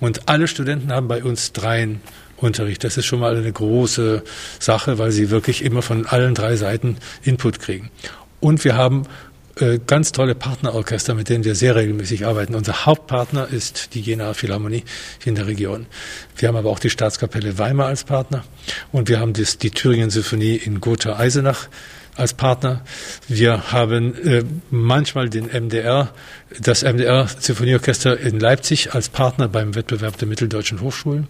Und 0.00 0.28
alle 0.28 0.48
Studenten 0.48 0.92
haben 0.92 1.08
bei 1.08 1.22
uns 1.22 1.52
dreien 1.52 2.00
Unterricht. 2.40 2.84
Das 2.84 2.96
ist 2.96 3.06
schon 3.06 3.20
mal 3.20 3.36
eine 3.36 3.52
große 3.52 4.22
Sache, 4.58 4.98
weil 4.98 5.12
sie 5.12 5.30
wirklich 5.30 5.64
immer 5.64 5.82
von 5.82 6.06
allen 6.06 6.34
drei 6.34 6.56
Seiten 6.56 6.96
Input 7.22 7.60
kriegen. 7.60 7.90
Und 8.40 8.64
wir 8.64 8.76
haben 8.76 9.04
äh, 9.60 9.78
ganz 9.86 10.12
tolle 10.12 10.34
Partnerorchester, 10.34 11.14
mit 11.14 11.28
denen 11.28 11.44
wir 11.44 11.54
sehr 11.54 11.76
regelmäßig 11.76 12.24
arbeiten. 12.24 12.54
Unser 12.54 12.86
Hauptpartner 12.86 13.48
ist 13.48 13.94
die 13.94 14.00
Jena 14.00 14.32
Philharmonie 14.32 14.84
in 15.24 15.34
der 15.34 15.46
Region. 15.46 15.86
Wir 16.36 16.48
haben 16.48 16.56
aber 16.56 16.70
auch 16.70 16.78
die 16.78 16.90
Staatskapelle 16.90 17.58
Weimar 17.58 17.88
als 17.88 18.04
Partner 18.04 18.44
und 18.92 19.08
wir 19.08 19.20
haben 19.20 19.32
das, 19.34 19.58
die 19.58 19.70
Thüringen 19.70 20.10
Symphonie 20.10 20.56
in 20.56 20.80
Gotha-Eisenach 20.80 21.68
als 22.20 22.34
Partner. 22.34 22.82
Wir 23.28 23.72
haben 23.72 24.14
äh, 24.14 24.44
manchmal 24.70 25.30
den 25.30 25.46
MDR, 25.46 26.12
das 26.60 26.82
MDR 26.82 27.26
Symphonieorchester 27.26 28.20
in 28.20 28.38
Leipzig 28.38 28.94
als 28.94 29.08
Partner 29.08 29.48
beim 29.48 29.74
Wettbewerb 29.74 30.18
der 30.18 30.28
mitteldeutschen 30.28 30.80
Hochschulen. 30.80 31.28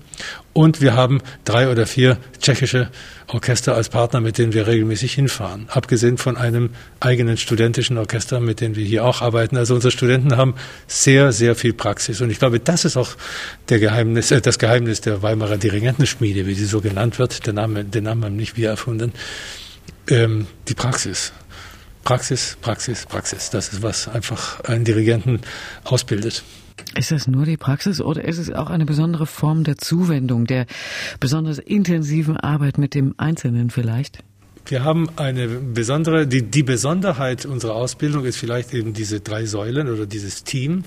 Und 0.53 0.81
wir 0.81 0.95
haben 0.95 1.23
drei 1.45 1.71
oder 1.71 1.87
vier 1.87 2.19
tschechische 2.41 2.91
Orchester 3.29 3.77
als 3.77 3.89
Partner, 3.89 4.21
mit 4.21 4.39
denen 4.39 4.53
wir 4.53 4.67
regelmäßig 4.67 5.15
hinfahren. 5.15 5.69
Abgesehen 5.69 6.19
von 6.19 6.37
einem 6.37 6.71
eigenen 6.99 7.37
studentischen 7.37 7.97
Orchester, 7.97 8.41
mit 8.41 8.61
dem 8.61 8.75
wir 8.75 8.85
hier 8.85 9.05
auch 9.05 9.23
arbeiten. 9.23 9.57
Also 9.57 9.75
unsere 9.77 9.93
Studenten 9.93 10.37
haben 10.37 10.55
sehr, 10.89 11.31
sehr 11.31 11.55
viel 11.55 11.73
Praxis. 11.73 12.21
Und 12.21 12.31
ich 12.31 12.41
glaube, 12.41 12.59
das 12.59 12.85
ist 12.85 12.97
auch 12.97 13.11
der 13.69 13.79
Geheimnis, 13.79 14.33
äh, 14.33 14.41
das 14.41 14.59
Geheimnis 14.59 15.01
der 15.01 15.23
Weimarer 15.23 15.57
Dirigentenschmiede, 15.57 16.47
wie 16.47 16.55
sie 16.55 16.65
so 16.65 16.81
genannt 16.81 17.21
wird. 17.21 17.47
Der 17.47 17.53
Name, 17.53 17.85
den 17.85 18.05
Namen 18.05 18.25
haben 18.25 18.37
nicht 18.37 18.57
wir 18.57 18.71
erfunden. 18.71 19.13
Ähm, 20.11 20.47
die 20.69 20.75
Praxis. 20.75 21.33
Praxis, 22.05 22.57
Praxis, 22.61 23.07
Praxis. 23.07 23.51
Das 23.51 23.73
ist, 23.73 23.83
was 23.83 24.09
einfach 24.09 24.61
einen 24.65 24.85
Dirigenten 24.85 25.41
ausbildet. 25.85 26.43
Ist 26.97 27.11
das 27.13 27.29
nur 27.29 27.45
die 27.45 27.57
Praxis 27.57 28.01
oder 28.01 28.25
ist 28.25 28.39
es 28.39 28.51
auch 28.51 28.71
eine 28.71 28.87
besondere 28.87 29.27
Form 29.27 29.65
der 29.65 29.77
Zuwendung, 29.77 30.47
der 30.47 30.67
besonders 31.21 31.59
intensiven 31.59 32.37
Arbeit 32.37 32.79
mit 32.79 32.95
dem 32.95 33.15
Einzelnen 33.19 33.71
vielleicht? 33.71 34.19
Wir 34.67 34.85
haben 34.85 35.09
eine 35.17 35.49
besondere, 35.49 36.27
die, 36.27 36.43
die 36.43 36.63
Besonderheit 36.63 37.47
unserer 37.47 37.75
Ausbildung 37.75 38.25
ist 38.25 38.37
vielleicht 38.37 38.75
eben 38.75 38.93
diese 38.93 39.21
drei 39.21 39.45
Säulen 39.45 39.89
oder 39.89 40.07
dieses 40.07 40.45
Team, 40.45 40.85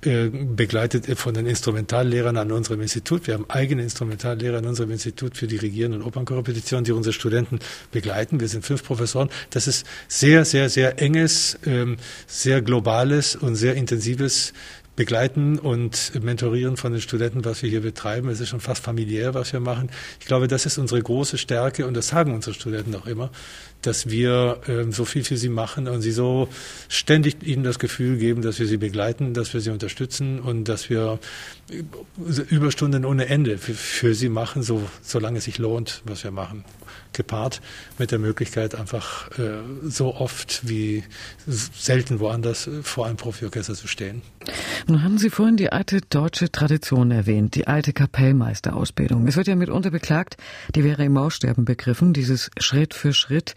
begleitet 0.00 1.18
von 1.18 1.34
den 1.34 1.46
Instrumentallehrern 1.46 2.36
an 2.36 2.52
unserem 2.52 2.80
Institut. 2.80 3.26
Wir 3.26 3.34
haben 3.34 3.46
eigene 3.48 3.82
Instrumentallehrer 3.82 4.58
an 4.58 4.66
unserem 4.66 4.92
Institut 4.92 5.36
für 5.36 5.48
Dirigieren 5.48 5.92
und 5.92 6.02
Opernkorrepetition, 6.02 6.84
die 6.84 6.92
unsere 6.92 7.12
Studenten 7.12 7.58
begleiten. 7.90 8.38
Wir 8.38 8.48
sind 8.48 8.64
fünf 8.64 8.84
Professoren. 8.84 9.28
Das 9.50 9.66
ist 9.66 9.86
sehr, 10.06 10.44
sehr, 10.44 10.68
sehr 10.68 11.02
enges, 11.02 11.58
ähm, 11.66 11.96
sehr 12.28 12.62
globales 12.62 13.34
und 13.34 13.56
sehr 13.56 13.74
intensives 13.74 14.52
Begleiten 14.98 15.60
und 15.60 16.12
Mentorieren 16.24 16.76
von 16.76 16.90
den 16.90 17.00
Studenten, 17.00 17.44
was 17.44 17.62
wir 17.62 17.70
hier 17.70 17.82
betreiben. 17.82 18.28
Es 18.30 18.40
ist 18.40 18.48
schon 18.48 18.58
fast 18.58 18.82
familiär, 18.82 19.32
was 19.32 19.52
wir 19.52 19.60
machen. 19.60 19.90
Ich 20.18 20.26
glaube, 20.26 20.48
das 20.48 20.66
ist 20.66 20.76
unsere 20.76 21.00
große 21.00 21.38
Stärke 21.38 21.86
und 21.86 21.94
das 21.94 22.08
sagen 22.08 22.34
unsere 22.34 22.52
Studenten 22.52 22.96
auch 22.96 23.06
immer, 23.06 23.30
dass 23.82 24.10
wir 24.10 24.60
äh, 24.66 24.90
so 24.90 25.04
viel 25.04 25.24
für 25.24 25.36
sie 25.36 25.48
machen 25.48 25.88
und 25.88 26.02
sie 26.02 26.10
so 26.10 26.48
ständig 26.88 27.46
ihnen 27.46 27.62
das 27.62 27.78
Gefühl 27.78 28.18
geben, 28.18 28.42
dass 28.42 28.58
wir 28.58 28.66
sie 28.66 28.76
begleiten, 28.76 29.34
dass 29.34 29.54
wir 29.54 29.60
sie 29.60 29.70
unterstützen 29.70 30.40
und 30.40 30.64
dass 30.64 30.90
wir 30.90 31.18
Überstunden 32.48 33.04
ohne 33.04 33.26
Ende 33.26 33.58
für, 33.58 33.74
für 33.74 34.14
sie 34.14 34.28
machen, 34.28 34.62
so, 34.62 34.88
solange 35.02 35.38
es 35.38 35.44
sich 35.44 35.58
lohnt, 35.58 36.02
was 36.04 36.24
wir 36.24 36.30
machen 36.30 36.64
gepaart 37.12 37.60
mit 37.98 38.10
der 38.10 38.18
Möglichkeit, 38.18 38.74
einfach 38.74 39.30
äh, 39.38 39.58
so 39.84 40.14
oft 40.14 40.68
wie 40.68 41.04
selten 41.46 42.20
woanders 42.20 42.70
vor 42.82 43.06
einem 43.06 43.16
Profiorchester 43.16 43.74
zu 43.74 43.88
stehen. 43.88 44.22
Nun 44.86 45.02
haben 45.02 45.18
Sie 45.18 45.30
vorhin 45.30 45.56
die 45.56 45.70
alte 45.70 46.00
deutsche 46.00 46.50
Tradition 46.50 47.10
erwähnt, 47.10 47.54
die 47.54 47.66
alte 47.66 47.92
Kapellmeisterausbildung. 47.92 49.26
Es 49.26 49.36
wird 49.36 49.48
ja 49.48 49.56
mitunter 49.56 49.90
beklagt, 49.90 50.36
die 50.74 50.84
wäre 50.84 51.04
im 51.04 51.16
Aussterben 51.16 51.64
begriffen, 51.64 52.12
dieses 52.12 52.50
Schritt 52.58 52.94
für 52.94 53.12
Schritt, 53.12 53.54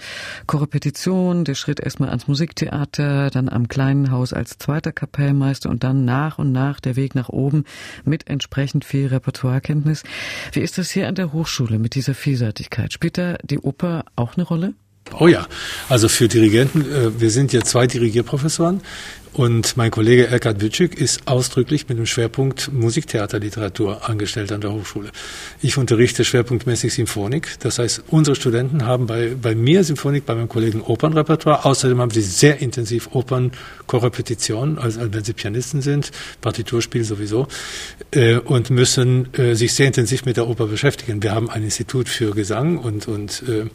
Korrepetition, 0.47 1.45
der 1.45 1.56
Schritt 1.56 1.80
erstmal 1.80 2.10
ans 2.10 2.28
Musiktheater, 2.28 3.30
dann 3.30 3.50
am 3.50 3.67
kleinen 3.67 4.12
Haus 4.12 4.34
als 4.34 4.58
zweiter 4.58 4.91
Kapellmeister 4.91 5.69
und 5.69 5.84
dann 5.84 6.06
nach 6.06 6.38
und 6.39 6.52
nach 6.52 6.80
der 6.80 6.95
Weg 6.95 7.15
nach 7.15 7.30
oben 7.30 7.65
mit 8.06 8.28
entsprechend 8.28 8.86
viel 8.86 9.08
Repertoirekenntnis. 9.08 10.04
Wie 10.52 10.62
ist 10.62 10.78
das 10.78 10.91
hier 10.91 11.08
an 11.08 11.15
der 11.15 11.34
Hochschule 11.34 11.80
mit 11.80 11.95
dieser 11.95 12.13
Vielseitigkeit? 12.13 12.93
Spielt 12.93 13.17
da 13.17 13.38
die 13.43 13.60
Oper 13.60 14.06
auch 14.15 14.36
eine 14.36 14.45
Rolle? 14.45 14.74
Oh 15.19 15.28
ja, 15.28 15.45
also 15.89 16.08
für 16.08 16.28
Dirigenten, 16.28 16.82
äh, 16.82 17.19
wir 17.19 17.32
sind 17.32 17.52
ja 17.52 17.62
zwei 17.62 17.86
Dirigierprofessoren. 17.88 18.82
Und 19.34 19.78
mein 19.78 19.91
Kollege 19.91 20.28
Erkard 20.28 20.62
Witschik 20.62 21.00
ist 21.00 21.26
ausdrücklich 21.26 21.88
mit 21.88 21.98
dem 21.98 22.06
Schwerpunkt 22.06 22.74
Musiktheaterliteratur 22.74 24.10
angestellt 24.10 24.52
an 24.52 24.60
der 24.60 24.74
Hochschule. 24.74 25.10
Ich 25.62 25.78
unterrichte 25.78 26.26
schwerpunktmäßig 26.26 26.94
Symphonik. 26.94 27.48
Das 27.62 27.80
heißt, 27.80 28.04
unsere 28.10 28.36
Studenten 28.36 28.86
haben 28.86 29.08
bei, 29.08 29.34
bei 29.41 29.56
mir 29.56 29.86
Symphonik, 29.86 30.26
bei 30.26 30.36
meinem 30.36 30.50
Kollegen 30.50 30.82
Opernrepertoire. 30.82 31.63
Außerdem 31.63 32.02
haben 32.02 32.12
sie 32.12 32.22
sehr 32.22 32.62
intensiv 32.62 33.08
Opernkorrepetition, 33.13 34.78
also 34.78 35.00
wenn 35.13 35.24
sie 35.24 35.32
Pianisten 35.32 35.82
sind, 35.82 36.12
Partiturspiel 36.41 37.06
sowieso, 37.06 37.48
äh, 38.12 38.36
und 38.36 38.70
müssen 38.70 39.34
äh, 39.36 39.56
sich 39.56 39.74
sehr 39.74 39.88
intensiv 39.88 40.26
mit 40.26 40.36
der 40.36 40.50
Oper 40.50 40.67
beschäftigen. 40.67 41.24
Wir 41.24 41.32
haben 41.32 41.50
ein 41.50 41.63
Institut 41.63 42.10
für 42.10 42.32
Gesang 42.32 42.78
und, 42.78 43.08
und, 43.08 43.44
äh, 43.48 43.67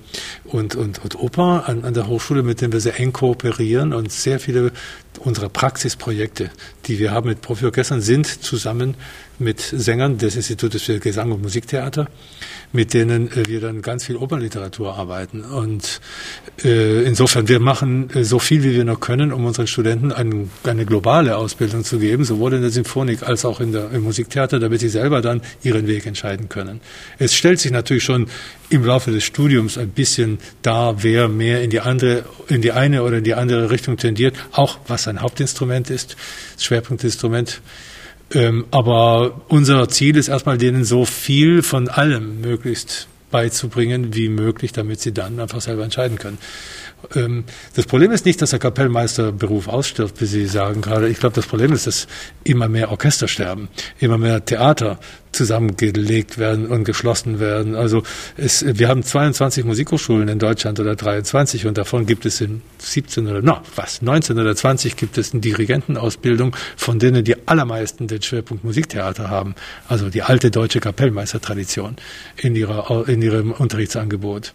und, 0.45 0.77
und, 0.77 1.03
und 1.03 1.19
Oper 1.19 1.67
an, 1.67 1.85
an 1.85 1.95
der 1.95 2.09
Hochschule, 2.09 2.43
mit 2.43 2.61
dem 2.61 2.73
wir 2.75 2.81
sehr 2.81 3.01
eng 3.01 3.15
kooperieren 3.15 3.95
und 3.95 4.13
sehr 4.13 4.39
viele 4.39 4.73
unserer 5.19 5.49
Praxisprojekte, 5.49 6.51
die 6.87 6.99
wir 6.99 7.11
haben 7.11 7.29
mit 7.29 7.41
Profiorchestern, 7.41 8.01
sind 8.01 8.27
zusammen 8.27 8.95
mit 9.39 9.61
Sängern 9.61 10.19
des 10.19 10.37
Institutes 10.37 10.83
für 10.83 10.99
Gesang 10.99 11.33
und 11.33 11.43
Musiktheater, 11.43 12.09
mit 12.73 12.95
denen 12.95 13.31
äh, 13.33 13.47
wir 13.47 13.61
dann 13.61 13.83
ganz 13.83 14.05
viel 14.05 14.17
Opernliteratur 14.17 14.95
arbeiten. 14.95 15.43
Und 15.43 16.01
äh, 16.65 17.03
insofern, 17.05 17.49
wir 17.49 17.61
machen 17.61 18.11
äh, 18.15 18.25
so 18.25 18.39
viel, 18.39 18.63
wie 18.63 18.75
wir 18.75 18.85
noch 18.85 19.01
können, 19.01 19.33
um 19.33 19.45
unseren 19.45 19.67
Studenten 19.67 20.13
ein, 20.13 20.51
eine 20.65 20.87
globale 20.87 21.37
Ausbildung 21.37 21.85
zu 21.85 21.99
geben, 21.99 22.25
sowohl 22.25 22.55
in 22.55 22.63
der 22.63 22.71
Symphonik 22.71 23.23
als 23.23 23.45
auch 23.45 23.61
in 23.61 23.73
der, 23.73 23.91
im 23.93 24.03
Musiktheater, 24.03 24.59
damit 24.59 24.81
sie 24.81 24.89
selber 24.89 25.21
dann 25.21 25.43
ihren 25.63 25.87
Weg 25.87 26.07
entscheiden 26.07 26.49
können. 26.49 26.81
Es 27.19 27.35
stellt 27.35 27.61
sich 27.61 27.73
natürlich 27.73 28.05
schon 28.05 28.29
im 28.69 28.85
Laufe 28.85 29.11
des 29.11 29.25
Studiums 29.25 29.79
ein 29.79 29.91
bisschen 29.91 30.39
dar, 30.63 31.03
wer 31.03 31.29
mehr 31.29 31.63
in 31.63 31.71
die 31.71 31.81
andere, 31.81 32.25
in 32.49 32.63
die 32.63 32.73
eine 32.73 33.03
oder 33.03 33.19
in 33.19 33.25
die 33.25 33.35
andere 33.35 33.71
Richtung 33.71 33.97
tendiert, 33.97 34.35
auch 34.53 34.79
was 34.89 35.05
sein 35.05 35.21
Hauptinstrument 35.21 35.91
ist, 35.91 36.17
das 36.55 36.65
Schwerpunktinstrument. 36.65 37.61
Ähm, 38.33 38.67
aber 38.71 39.43
unser 39.49 39.89
Ziel 39.89 40.17
ist 40.17 40.29
erstmal, 40.29 40.59
denen 40.59 40.85
so 40.85 41.05
viel 41.05 41.63
von 41.63 41.89
allem 41.89 42.41
möglichst 42.41 43.09
beizubringen 43.31 44.15
wie 44.15 44.29
möglich, 44.29 44.73
damit 44.73 45.01
sie 45.01 45.13
dann 45.13 45.41
einfach 45.41 45.61
selber 45.61 45.85
entscheiden 45.85 46.19
können. 46.19 46.39
Ähm, 47.15 47.45
das 47.75 47.87
Problem 47.87 48.11
ist 48.13 48.27
nicht, 48.27 48.41
dass 48.43 48.51
der 48.51 48.59
Kapellmeisterberuf 48.59 49.69
ausstirbt, 49.69 50.21
wie 50.21 50.27
Sie 50.27 50.47
sagen 50.47 50.81
gerade. 50.81 51.09
Ich 51.09 51.19
glaube, 51.19 51.35
das 51.35 51.47
Problem 51.47 51.73
ist, 51.73 51.87
dass 51.87 52.07
immer 52.45 52.69
mehr 52.69 52.91
Orchester 52.91 53.29
sterben, 53.29 53.69
immer 53.99 54.19
mehr 54.19 54.45
Theater 54.45 54.99
zusammengelegt 55.37 56.39
werden 56.39 56.67
und 56.67 56.85
geschlossen 56.85 57.39
werden. 57.39 57.75
Also 57.75 58.03
es, 58.37 58.65
wir 58.67 58.89
haben 58.89 59.03
22 59.03 59.65
Musikhochschulen 59.65 60.29
in 60.29 60.39
Deutschland 60.39 60.81
oder 60.81 60.97
23 60.97 61.67
und 61.67 61.77
davon 61.77 62.07
gibt 62.07 62.25
es 62.25 62.41
in 62.41 62.63
17 62.79 63.27
oder 63.27 63.43
no, 63.43 63.59
was 63.75 64.03
19 64.03 64.39
oder 64.39 64.57
20 64.57 64.97
gibt 64.97 65.19
es 65.19 65.33
eine 65.33 65.43
Dirigentenausbildung, 65.43 66.57
von 66.77 66.99
denen 66.99 67.23
die 67.23 67.47
allermeisten 67.47 68.09
den 68.09 68.23
Schwerpunkt 68.23 68.65
Musiktheater 68.65 69.29
haben. 69.29 69.55
Also 69.89 70.09
die 70.09 70.23
alte 70.23 70.51
deutsche 70.51 70.81
Kapellmeistertradition 70.81 71.97
in 72.37 72.57
ihrer 72.57 73.07
in 73.09 73.21
ihrem 73.21 73.53
Unterrichtsangebot. 73.53 74.55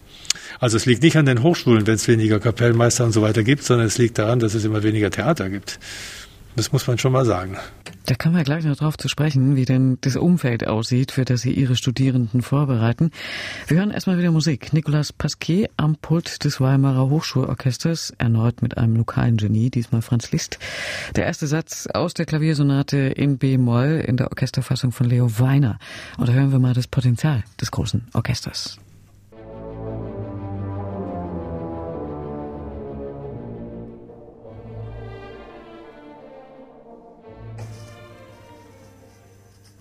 Also 0.62 0.76
es 0.76 0.86
liegt 0.86 1.02
nicht 1.02 1.16
an 1.16 1.26
den 1.26 1.42
Hochschulen, 1.42 1.88
wenn 1.88 1.96
es 1.96 2.06
weniger 2.06 2.38
Kapellmeister 2.38 3.04
und 3.04 3.10
so 3.10 3.20
weiter 3.20 3.42
gibt, 3.42 3.64
sondern 3.64 3.88
es 3.88 3.98
liegt 3.98 4.16
daran, 4.16 4.38
dass 4.38 4.54
es 4.54 4.64
immer 4.64 4.84
weniger 4.84 5.10
Theater 5.10 5.50
gibt. 5.50 5.80
Das 6.54 6.70
muss 6.70 6.86
man 6.86 6.98
schon 6.98 7.10
mal 7.10 7.24
sagen. 7.24 7.56
Da 8.06 8.14
kann 8.14 8.32
man 8.32 8.44
gleich 8.44 8.64
noch 8.64 8.76
drauf 8.76 8.96
zu 8.96 9.08
sprechen, 9.08 9.56
wie 9.56 9.64
denn 9.64 9.98
das 10.02 10.14
Umfeld 10.14 10.68
aussieht, 10.68 11.10
für 11.10 11.24
das 11.24 11.40
Sie 11.40 11.50
Ihre 11.50 11.74
Studierenden 11.74 12.42
vorbereiten. 12.42 13.10
Wir 13.66 13.78
hören 13.78 13.90
erstmal 13.90 14.18
wieder 14.18 14.30
Musik. 14.30 14.72
Nicolas 14.72 15.12
Pasquet 15.12 15.68
am 15.76 15.96
Pult 15.96 16.44
des 16.44 16.60
Weimarer 16.60 17.10
Hochschulorchesters, 17.10 18.12
erneut 18.18 18.62
mit 18.62 18.78
einem 18.78 18.94
lokalen 18.94 19.38
Genie, 19.38 19.68
diesmal 19.68 20.00
Franz 20.00 20.30
Liszt. 20.30 20.60
Der 21.16 21.26
erste 21.26 21.48
Satz 21.48 21.88
aus 21.92 22.14
der 22.14 22.24
Klaviersonate 22.24 22.98
in 22.98 23.38
B-Moll 23.38 24.04
in 24.06 24.16
der 24.16 24.28
Orchesterfassung 24.28 24.92
von 24.92 25.08
Leo 25.08 25.40
Weiner. 25.40 25.80
Und 26.18 26.28
da 26.28 26.32
hören 26.32 26.52
wir 26.52 26.60
mal 26.60 26.74
das 26.74 26.86
Potenzial 26.86 27.42
des 27.60 27.72
großen 27.72 28.06
Orchesters. 28.12 28.78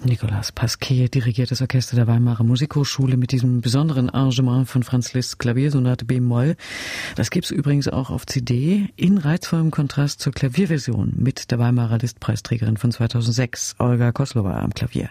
Nicolas 0.04 0.52
Pasquier 0.52 1.10
dirigiert 1.10 1.52
das 1.52 1.62
Orchester 1.62 1.96
der 1.96 2.08
Weimarer 2.08 2.44
Musikhochschule 2.44 3.18
mit 3.18 3.32
diesem 3.32 3.62
besonderen 3.62 4.10
Arrangement 4.10 4.68
von 4.68 4.82
Franz 4.82 5.14
Liszt 5.14 5.38
Klaviersonate 5.38 6.06
B-Moll. 6.06 6.56
Das 7.16 7.30
gibt's 7.30 7.52
übrigens 7.52 7.88
auch 7.88 8.10
auf 8.10 8.26
CD 8.26 8.90
in 8.96 9.20
reizvollem 9.20 9.70
Kontrast 9.70 10.20
zur 10.20 10.34
Klavierversion 10.34 11.14
mit 11.18 11.52
der 11.52 11.60
Weimarer 11.60 12.00
Liszt-Preisträgerin 12.00 12.78
von 12.78 12.92
2006, 12.92 13.76
Olga 13.78 14.12
Koslova 14.12 14.60
am 14.60 14.74
Klavier. 14.74 15.10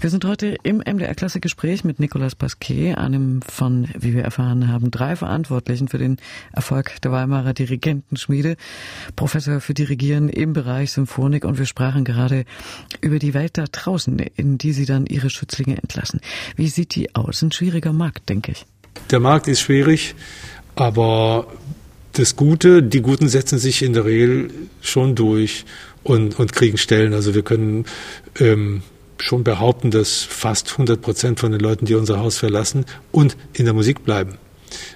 Wir 0.00 0.08
sind 0.08 0.24
heute 0.24 0.56
im 0.62 0.78
MDR 0.78 1.14
Klasse 1.14 1.40
Gespräch 1.40 1.84
mit 1.84 2.00
Nicolas 2.00 2.34
Pasquet, 2.34 2.94
einem 2.94 3.42
von, 3.42 3.88
wie 3.98 4.14
wir 4.14 4.22
erfahren 4.22 4.68
haben, 4.68 4.90
drei 4.90 5.14
Verantwortlichen 5.14 5.88
für 5.88 5.98
den 5.98 6.16
Erfolg 6.52 7.00
der 7.02 7.12
Weimarer 7.12 7.52
Dirigentenschmiede, 7.52 8.56
Professor 9.14 9.60
für 9.60 9.74
Dirigieren 9.74 10.30
im 10.30 10.54
Bereich 10.54 10.92
Symphonik 10.92 11.44
und 11.44 11.58
wir 11.58 11.66
sprachen 11.66 12.04
gerade 12.04 12.46
über 13.02 13.18
die 13.18 13.34
Welt 13.34 13.58
da 13.58 13.64
draußen, 13.70 14.18
in 14.36 14.56
die 14.56 14.72
Sie 14.72 14.86
dann 14.86 15.04
Ihre 15.04 15.28
Schützlinge 15.28 15.76
entlassen. 15.76 16.20
Wie 16.56 16.68
sieht 16.68 16.94
die 16.94 17.14
aus? 17.14 17.42
Ein 17.42 17.52
schwieriger 17.52 17.92
Markt, 17.92 18.28
denke 18.28 18.52
ich. 18.52 18.64
Der 19.10 19.20
Markt 19.20 19.48
ist 19.48 19.60
schwierig 19.60 20.14
Aber 20.80 21.46
das 22.14 22.36
Gute, 22.36 22.82
die 22.82 23.02
Guten 23.02 23.28
setzen 23.28 23.58
sich 23.58 23.82
in 23.82 23.92
der 23.92 24.06
Regel 24.06 24.50
schon 24.80 25.14
durch 25.14 25.66
und, 26.02 26.38
und 26.38 26.54
kriegen 26.54 26.78
Stellen. 26.78 27.12
Also 27.12 27.34
wir 27.34 27.42
können 27.42 27.84
ähm, 28.38 28.82
schon 29.22 29.44
behaupten, 29.44 29.90
dass 29.90 30.22
fast 30.22 30.72
100 30.72 31.00
Prozent 31.00 31.40
von 31.40 31.52
den 31.52 31.60
Leuten, 31.60 31.86
die 31.86 31.94
unser 31.94 32.20
Haus 32.20 32.38
verlassen 32.38 32.84
und 33.12 33.36
in 33.52 33.64
der 33.64 33.74
Musik 33.74 34.04
bleiben, 34.04 34.38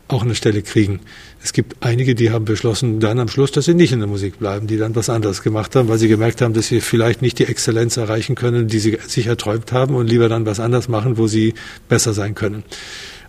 auch 0.09 0.23
eine 0.23 0.35
Stelle 0.35 0.63
kriegen. 0.63 1.01
Es 1.43 1.53
gibt 1.53 1.77
einige, 1.85 2.15
die 2.15 2.31
haben 2.31 2.45
beschlossen 2.45 3.01
dann 3.01 3.19
am 3.19 3.29
Schluss, 3.29 3.53
dass 3.53 3.67
sie 3.67 3.75
nicht 3.75 3.93
in 3.93 3.99
der 3.99 4.09
Musik 4.09 4.39
bleiben, 4.39 4.67
die 4.67 4.79
dann 4.79 4.95
was 4.95 5.11
anderes 5.11 5.43
gemacht 5.43 5.77
haben, 5.77 5.89
weil 5.89 5.99
sie 5.99 6.09
gemerkt 6.09 6.41
haben, 6.41 6.55
dass 6.55 6.69
sie 6.69 6.81
vielleicht 6.81 7.23
nicht 7.23 7.39
die 7.39 7.45
Exzellenz 7.45 7.97
erreichen 7.97 8.35
können, 8.35 8.69
die 8.69 8.79
sie 8.79 8.99
sich 9.07 9.27
erträumt 9.27 9.73
haben 9.73 9.95
und 9.95 10.09
lieber 10.09 10.29
dann 10.29 10.47
was 10.47 10.61
anderes 10.61 10.89
machen, 10.89 11.19
wo 11.19 11.27
sie 11.27 11.55
besser 11.89 12.15
sein 12.15 12.35
können. 12.35 12.63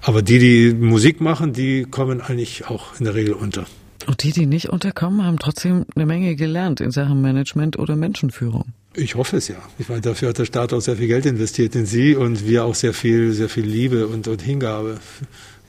Aber 0.01 0.21
die, 0.21 0.39
die 0.39 0.73
Musik 0.73 1.19
machen, 1.19 1.53
die 1.53 1.84
kommen 1.84 2.21
eigentlich 2.21 2.67
auch 2.67 2.99
in 2.99 3.05
der 3.05 3.15
Regel 3.15 3.34
unter. 3.34 3.65
Und 4.08 4.23
die, 4.23 4.31
die 4.31 4.45
nicht 4.45 4.69
unterkommen, 4.69 5.25
haben 5.25 5.39
trotzdem 5.39 5.86
eine 5.95 6.05
Menge 6.05 6.36
gelernt 6.36 6.79
in 6.79 6.91
Sachen 6.91 7.21
Management 7.21 7.79
oder 7.79 7.95
Menschenführung. 7.95 8.73
Ich 8.95 9.15
hoffe 9.15 9.38
es 9.38 9.47
ja. 9.47 9.58
Ich 9.77 9.89
meine, 9.89 10.01
dafür 10.01 10.29
hat 10.29 10.38
der 10.38 10.45
Staat 10.45 10.73
auch 10.73 10.79
sehr 10.79 10.95
viel 10.95 11.08
Geld 11.08 11.25
investiert 11.25 11.75
in 11.75 11.86
Sie 11.86 12.15
und 12.15 12.47
wir 12.47 12.65
auch 12.65 12.75
sehr 12.75 12.93
viel, 12.93 13.34
sehr 13.34 13.49
viel 13.49 13.65
Liebe 13.65 14.08
und, 14.08 14.27
und 14.27 14.41
Hingabe 14.41 14.99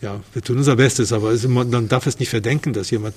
ja, 0.03 0.21
wir 0.35 0.43
tun 0.43 0.59
unser 0.59 0.77
Bestes, 0.77 1.13
aber 1.13 1.31
es, 1.31 1.47
man 1.49 1.89
darf 1.89 2.07
es 2.07 2.19
nicht 2.19 2.29
verdenken, 2.29 2.73
dass 2.73 2.91
jemand, 2.91 3.15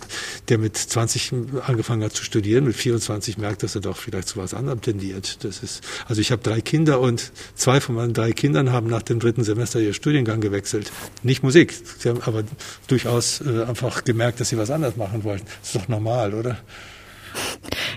der 0.48 0.58
mit 0.58 0.78
20 0.78 1.34
angefangen 1.65 2.04
hat 2.04 2.13
zu 2.13 2.24
studieren, 2.24 2.63
mit 2.63 2.76
24 2.76 3.38
merkt, 3.38 3.63
dass 3.63 3.76
er 3.76 3.82
doch 3.82 3.98
vielleicht 3.98 4.30
zu 4.30 4.38
was 4.38 4.54
anderem 4.54 4.82
tendiert. 4.82 5.43
Das 5.43 5.62
ist, 5.62 5.82
also 6.08 6.22
ich 6.22 6.32
habe 6.32 6.41
drei 6.41 6.62
Kinder 6.62 7.02
und 7.02 7.32
zwei 7.56 7.82
von 7.82 7.95
meinen 7.95 8.13
drei 8.13 8.32
Kindern 8.32 8.72
haben 8.72 8.88
nach 8.88 9.04
dem 9.04 9.19
dritten 9.19 9.43
Semester 9.43 9.80
ihr 9.80 9.93
Studiengang 9.93 10.39
gewechselt. 10.39 10.91
Nicht 11.22 11.43
Musik, 11.43 11.74
sie 12.00 12.10
haben 12.10 12.22
aber 12.24 12.43
durchaus 12.88 13.41
äh, 13.41 13.63
einfach 13.63 14.06
gemerkt, 14.06 14.39
dass 14.39 14.50
sie 14.50 14.58
was 14.58 14.72
anderes 14.72 14.95
machen 14.95 15.24
wollten. 15.24 15.45
Das 15.60 15.69
ist 15.69 15.76
doch 15.76 15.88
normal, 15.89 16.34
oder? 16.34 16.60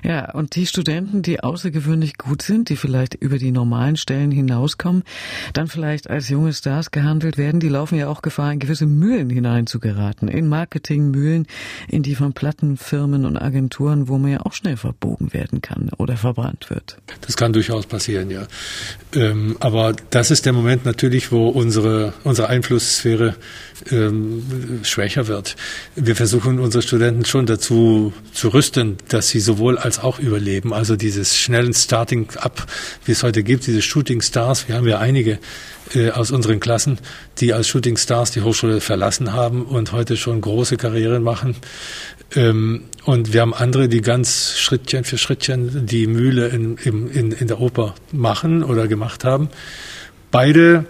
Ja, 0.05 0.33
und 0.33 0.57
die 0.57 0.67
Studenten, 0.67 1.23
die 1.23 1.41
außergewöhnlich 1.41 2.19
gut 2.19 2.43
sind, 2.43 2.69
die 2.69 2.77
vielleicht 2.77 3.15
über 3.15 3.39
die 3.39 3.53
normalen 3.53 3.97
Stellen 3.97 4.33
hinauskommen, 4.33 5.05
dann 5.53 5.69
vielleicht 5.69 6.11
als 6.11 6.29
junge 6.29 6.53
Stars 6.53 6.91
gehandelt 6.91 7.39
werden, 7.39 7.61
die 7.61 7.69
laufen 7.69 7.97
ja 7.97 8.09
auch 8.09 8.21
Gefahr, 8.21 8.53
in 8.53 8.59
gewisse 8.59 8.87
Mühlen 8.87 9.31
hineinzugeraten, 9.31 10.27
in 10.27 10.49
Marketingmühlen, 10.49 11.47
in 11.89 12.03
die 12.03 12.17
von 12.17 12.33
Plattenfirmen 12.33 13.25
und 13.25 13.37
Agenturen, 13.37 14.09
wo 14.09 14.19
man 14.19 14.33
ja 14.33 14.41
auch 14.41 14.53
schnell 14.55 14.77
verbogen 14.77 15.33
werden 15.33 15.63
kann 15.63 15.91
oder 15.97 16.17
verbrannt 16.17 16.69
wird. 16.71 16.97
Das 17.21 17.37
kann 17.37 17.53
durchaus 17.53 17.87
passieren, 17.87 18.31
ja. 18.31 18.47
Ähm, 19.15 19.57
aber 19.61 19.95
das 20.11 20.31
ist 20.31 20.47
der 20.47 20.53
Moment 20.53 20.85
natürlich, 20.85 21.31
wo 21.31 21.49
unsere, 21.49 22.13
unsere 22.25 22.49
Einflusssphäre 22.49 23.37
ähm, 23.91 24.43
schwächer 24.83 25.29
wird. 25.29 25.57
Wir 25.95 26.17
versuchen 26.17 26.59
unsere 26.59 26.83
Studenten 26.83 27.25
schon 27.25 27.47
dazu 27.47 28.13
zu 28.33 28.49
rüsten, 28.49 28.97
dass 29.09 29.29
sie 29.33 29.41
sowohl 29.41 29.79
als 29.79 29.99
auch 29.99 30.19
überleben. 30.19 30.73
Also 30.73 30.97
dieses 30.97 31.37
schnellen 31.37 31.75
Starting-up, 31.75 32.67
wie 33.05 33.13
es 33.13 33.23
heute 33.23 33.43
gibt, 33.43 33.67
diese 33.67 33.83
Shooting 33.83 34.21
Stars. 34.21 34.69
Wir 34.69 34.77
haben 34.77 34.87
ja 34.87 34.99
einige 34.99 35.39
äh, 35.95 36.11
aus 36.11 36.31
unseren 36.31 36.61
Klassen, 36.61 36.99
die 37.39 37.53
als 37.53 37.69
Shooting 37.69 37.97
Stars 37.97 38.31
die 38.31 38.43
Hochschule 38.43 38.81
verlassen 38.81 39.33
haben 39.33 39.65
und 39.65 39.93
heute 39.93 40.17
schon 40.17 40.41
große 40.41 40.77
Karrieren 40.77 41.23
machen. 41.23 41.57
Ähm, 42.35 42.85
und 43.05 43.33
wir 43.33 43.41
haben 43.41 43.55
andere, 43.55 43.89
die 43.89 44.01
ganz 44.01 44.55
Schrittchen 44.57 45.05
für 45.05 45.19
Schrittchen 45.19 45.87
die 45.87 46.07
Mühle 46.07 46.49
in, 46.49 46.77
in, 46.77 47.33
in 47.33 47.47
der 47.49 47.61
Oper 47.61 47.95
machen 48.13 48.63
oder 48.63 48.87
gemacht 48.87 49.25
haben. 49.25 49.49
Beide 50.31 50.85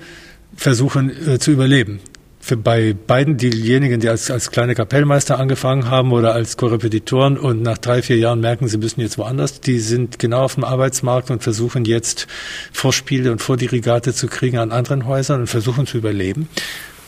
versuchen 0.56 1.10
äh, 1.26 1.38
zu 1.38 1.50
überleben 1.50 2.00
für 2.44 2.56
bei 2.56 2.92
beiden 2.92 3.36
diejenigen, 3.36 4.00
die 4.00 4.08
als, 4.08 4.28
als 4.28 4.50
kleine 4.50 4.74
Kapellmeister 4.74 5.38
angefangen 5.38 5.88
haben 5.88 6.10
oder 6.10 6.34
als 6.34 6.56
Korrepetitoren 6.56 7.38
und 7.38 7.62
nach 7.62 7.78
drei, 7.78 8.02
vier 8.02 8.18
Jahren 8.18 8.40
merken, 8.40 8.66
sie 8.66 8.78
müssen 8.78 9.00
jetzt 9.00 9.16
woanders, 9.16 9.60
die 9.60 9.78
sind 9.78 10.18
genau 10.18 10.42
auf 10.42 10.54
dem 10.54 10.64
Arbeitsmarkt 10.64 11.30
und 11.30 11.44
versuchen 11.44 11.84
jetzt 11.84 12.26
Vorspiele 12.72 13.30
und 13.30 13.40
Vordirigate 13.40 14.12
zu 14.12 14.26
kriegen 14.26 14.58
an 14.58 14.72
anderen 14.72 15.06
Häusern 15.06 15.42
und 15.42 15.46
versuchen 15.46 15.86
zu 15.86 15.98
überleben. 15.98 16.48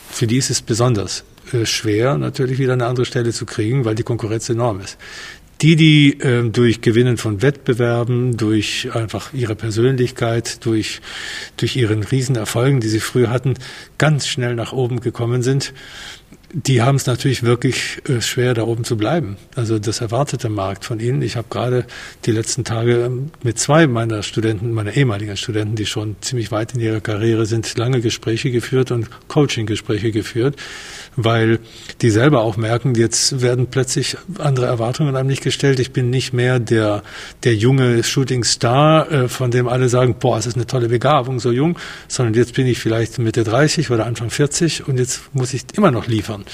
Für 0.09 0.25
die 0.25 0.37
ist 0.37 0.49
es 0.49 0.61
besonders 0.61 1.25
äh, 1.51 1.65
schwer, 1.65 2.17
natürlich 2.17 2.57
wieder 2.57 2.71
eine 2.71 2.85
andere 2.85 3.05
Stelle 3.05 3.33
zu 3.33 3.45
kriegen, 3.45 3.83
weil 3.83 3.95
die 3.95 4.03
Konkurrenz 4.03 4.47
enorm 4.47 4.79
ist. 4.79 4.97
Die, 5.61 5.75
die 5.75 6.19
äh, 6.19 6.49
durch 6.49 6.81
Gewinnen 6.81 7.17
von 7.17 7.41
Wettbewerben, 7.41 8.37
durch 8.37 8.89
einfach 8.93 9.33
ihre 9.33 9.55
Persönlichkeit, 9.55 10.65
durch, 10.65 11.01
durch 11.57 11.75
ihren 11.75 12.03
Riesenerfolgen, 12.03 12.81
die 12.81 12.89
sie 12.89 12.99
früher 12.99 13.29
hatten, 13.29 13.55
ganz 13.97 14.27
schnell 14.27 14.55
nach 14.55 14.73
oben 14.73 14.99
gekommen 14.99 15.43
sind, 15.43 15.73
die 16.57 16.81
haben 16.81 16.95
es 16.95 17.05
natürlich 17.05 17.43
wirklich 17.43 18.01
äh, 18.07 18.21
schwer, 18.21 18.53
da 18.53 18.63
oben 18.63 18.85
zu 18.85 18.95
bleiben. 18.95 19.35
Also 19.55 19.77
das 19.77 19.99
erwartet 19.99 20.43
der 20.43 20.49
Markt 20.49 20.85
von 20.85 21.01
ihnen. 21.01 21.21
Ich 21.21 21.35
habe 21.35 21.47
gerade 21.49 21.85
die 22.25 22.31
letzten 22.31 22.63
Tage 22.63 23.05
ähm, 23.05 23.31
mit 23.43 23.59
zwei 23.59 23.87
meiner 23.87 24.23
Studenten, 24.23 24.71
meiner 24.71 24.95
ehemaligen 24.95 25.35
Studenten, 25.35 25.75
die 25.75 25.85
schon 25.85 26.15
ziemlich 26.21 26.51
weit 26.51 26.73
in 26.73 26.79
ihrer 26.79 27.01
Karriere 27.01 27.45
sind, 27.45 27.77
lange 27.77 27.99
Gespräche 27.99 28.51
geführt 28.51 28.91
und 28.91 29.09
Coaching-Gespräche 29.27 30.11
geführt, 30.11 30.55
weil 31.15 31.59
die 32.01 32.09
selber 32.09 32.41
auch 32.41 32.57
merken, 32.57 32.95
jetzt 32.95 33.41
werden 33.41 33.67
plötzlich 33.67 34.17
andere 34.37 34.65
Erwartungen 34.65 35.15
an 35.15 35.27
mich 35.27 35.41
gestellt. 35.41 35.79
Ich 35.79 35.91
bin 35.91 36.09
nicht 36.09 36.33
mehr 36.33 36.59
der, 36.59 37.03
der 37.43 37.55
junge 37.55 38.03
Shooting-Star, 38.03 39.11
äh, 39.11 39.27
von 39.27 39.51
dem 39.51 39.67
alle 39.67 39.89
sagen, 39.89 40.15
boah, 40.19 40.37
es 40.37 40.45
ist 40.45 40.55
eine 40.55 40.67
tolle 40.67 40.89
Begabung, 40.89 41.39
so 41.39 41.51
jung, 41.51 41.77
sondern 42.07 42.33
jetzt 42.33 42.53
bin 42.53 42.67
ich 42.67 42.79
vielleicht 42.79 43.19
Mitte 43.19 43.43
30 43.43 43.91
oder 43.91 44.05
Anfang 44.05 44.29
40 44.29 44.87
und 44.87 44.97
jetzt 44.97 45.33
muss 45.33 45.53
ich 45.53 45.63
immer 45.75 45.91
noch 45.91 46.07
liefern. 46.07 46.45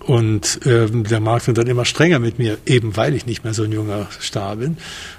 Und 0.00 0.60
ähm, 0.64 1.04
der 1.04 1.20
Markt 1.20 1.46
wird 1.48 1.58
dann 1.58 1.66
immer 1.66 1.84
strenger 1.84 2.18
mit 2.18 2.38
mir, 2.38 2.58
eben 2.66 2.96
weil 2.96 3.14
ich 3.14 3.26
nicht 3.26 3.44
mehr 3.44 3.54
so 3.54 3.64
ein 3.64 3.72
junger 3.72 4.06
Star 4.20 4.56
bin. 4.56 4.76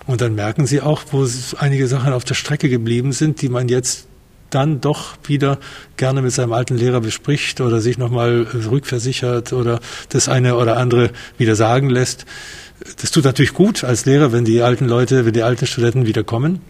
Und 0.07 0.21
dann 0.21 0.35
merken 0.35 0.67
sie 0.67 0.81
auch, 0.81 1.01
wo 1.11 1.27
einige 1.57 1.87
Sachen 1.87 2.13
auf 2.13 2.23
der 2.23 2.35
Strecke 2.35 2.69
geblieben 2.69 3.11
sind, 3.11 3.41
die 3.41 3.49
man 3.49 3.67
jetzt 3.67 4.08
dann 4.49 4.81
doch 4.81 5.17
wieder 5.25 5.59
gerne 5.97 6.21
mit 6.21 6.31
seinem 6.31 6.53
alten 6.53 6.77
Lehrer 6.77 7.01
bespricht 7.01 7.61
oder 7.61 7.81
sich 7.81 7.97
nochmal 7.97 8.47
rückversichert 8.69 9.53
oder 9.53 9.79
das 10.09 10.29
eine 10.29 10.55
oder 10.55 10.77
andere 10.77 11.11
wieder 11.37 11.55
sagen 11.55 11.89
lässt. 11.89 12.25
Das 13.01 13.11
tut 13.11 13.25
natürlich 13.25 13.53
gut 13.53 13.83
als 13.83 14.05
Lehrer, 14.05 14.31
wenn 14.31 14.45
die 14.45 14.61
alten 14.61 14.87
Leute, 14.87 15.25
wenn 15.25 15.33
die 15.33 15.43
alten 15.43 15.67
Studenten 15.67 16.05
wieder 16.05 16.23
kommen. 16.23 16.61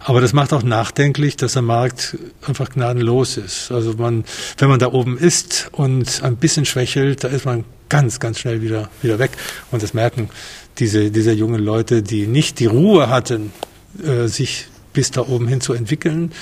Aber 0.00 0.20
das 0.20 0.32
macht 0.32 0.52
auch 0.52 0.62
nachdenklich, 0.62 1.36
dass 1.36 1.54
der 1.54 1.62
Markt 1.62 2.16
einfach 2.46 2.70
gnadenlos 2.70 3.38
ist. 3.38 3.72
Also 3.72 3.94
man, 3.94 4.24
wenn 4.58 4.68
man 4.68 4.78
da 4.78 4.92
oben 4.92 5.18
ist 5.18 5.68
und 5.72 6.22
ein 6.22 6.36
bisschen 6.36 6.64
schwächelt, 6.64 7.24
da 7.24 7.28
ist 7.28 7.44
man 7.44 7.64
ganz, 7.88 8.20
ganz 8.20 8.38
schnell 8.38 8.62
wieder, 8.62 8.88
wieder 9.02 9.18
weg. 9.18 9.32
Und 9.70 9.82
das 9.82 9.94
merken 9.94 10.28
diese, 10.78 11.10
diese 11.10 11.32
jungen 11.32 11.62
Leute, 11.62 12.02
die 12.02 12.26
nicht 12.26 12.60
die 12.60 12.66
Ruhe 12.66 13.08
hatten, 13.08 13.52
äh, 14.04 14.28
sich 14.28 14.68
bis 14.92 15.10
da 15.10 15.22
oben 15.22 15.48
hin 15.48 15.60
zu 15.60 15.72
entwickeln, 15.72 16.32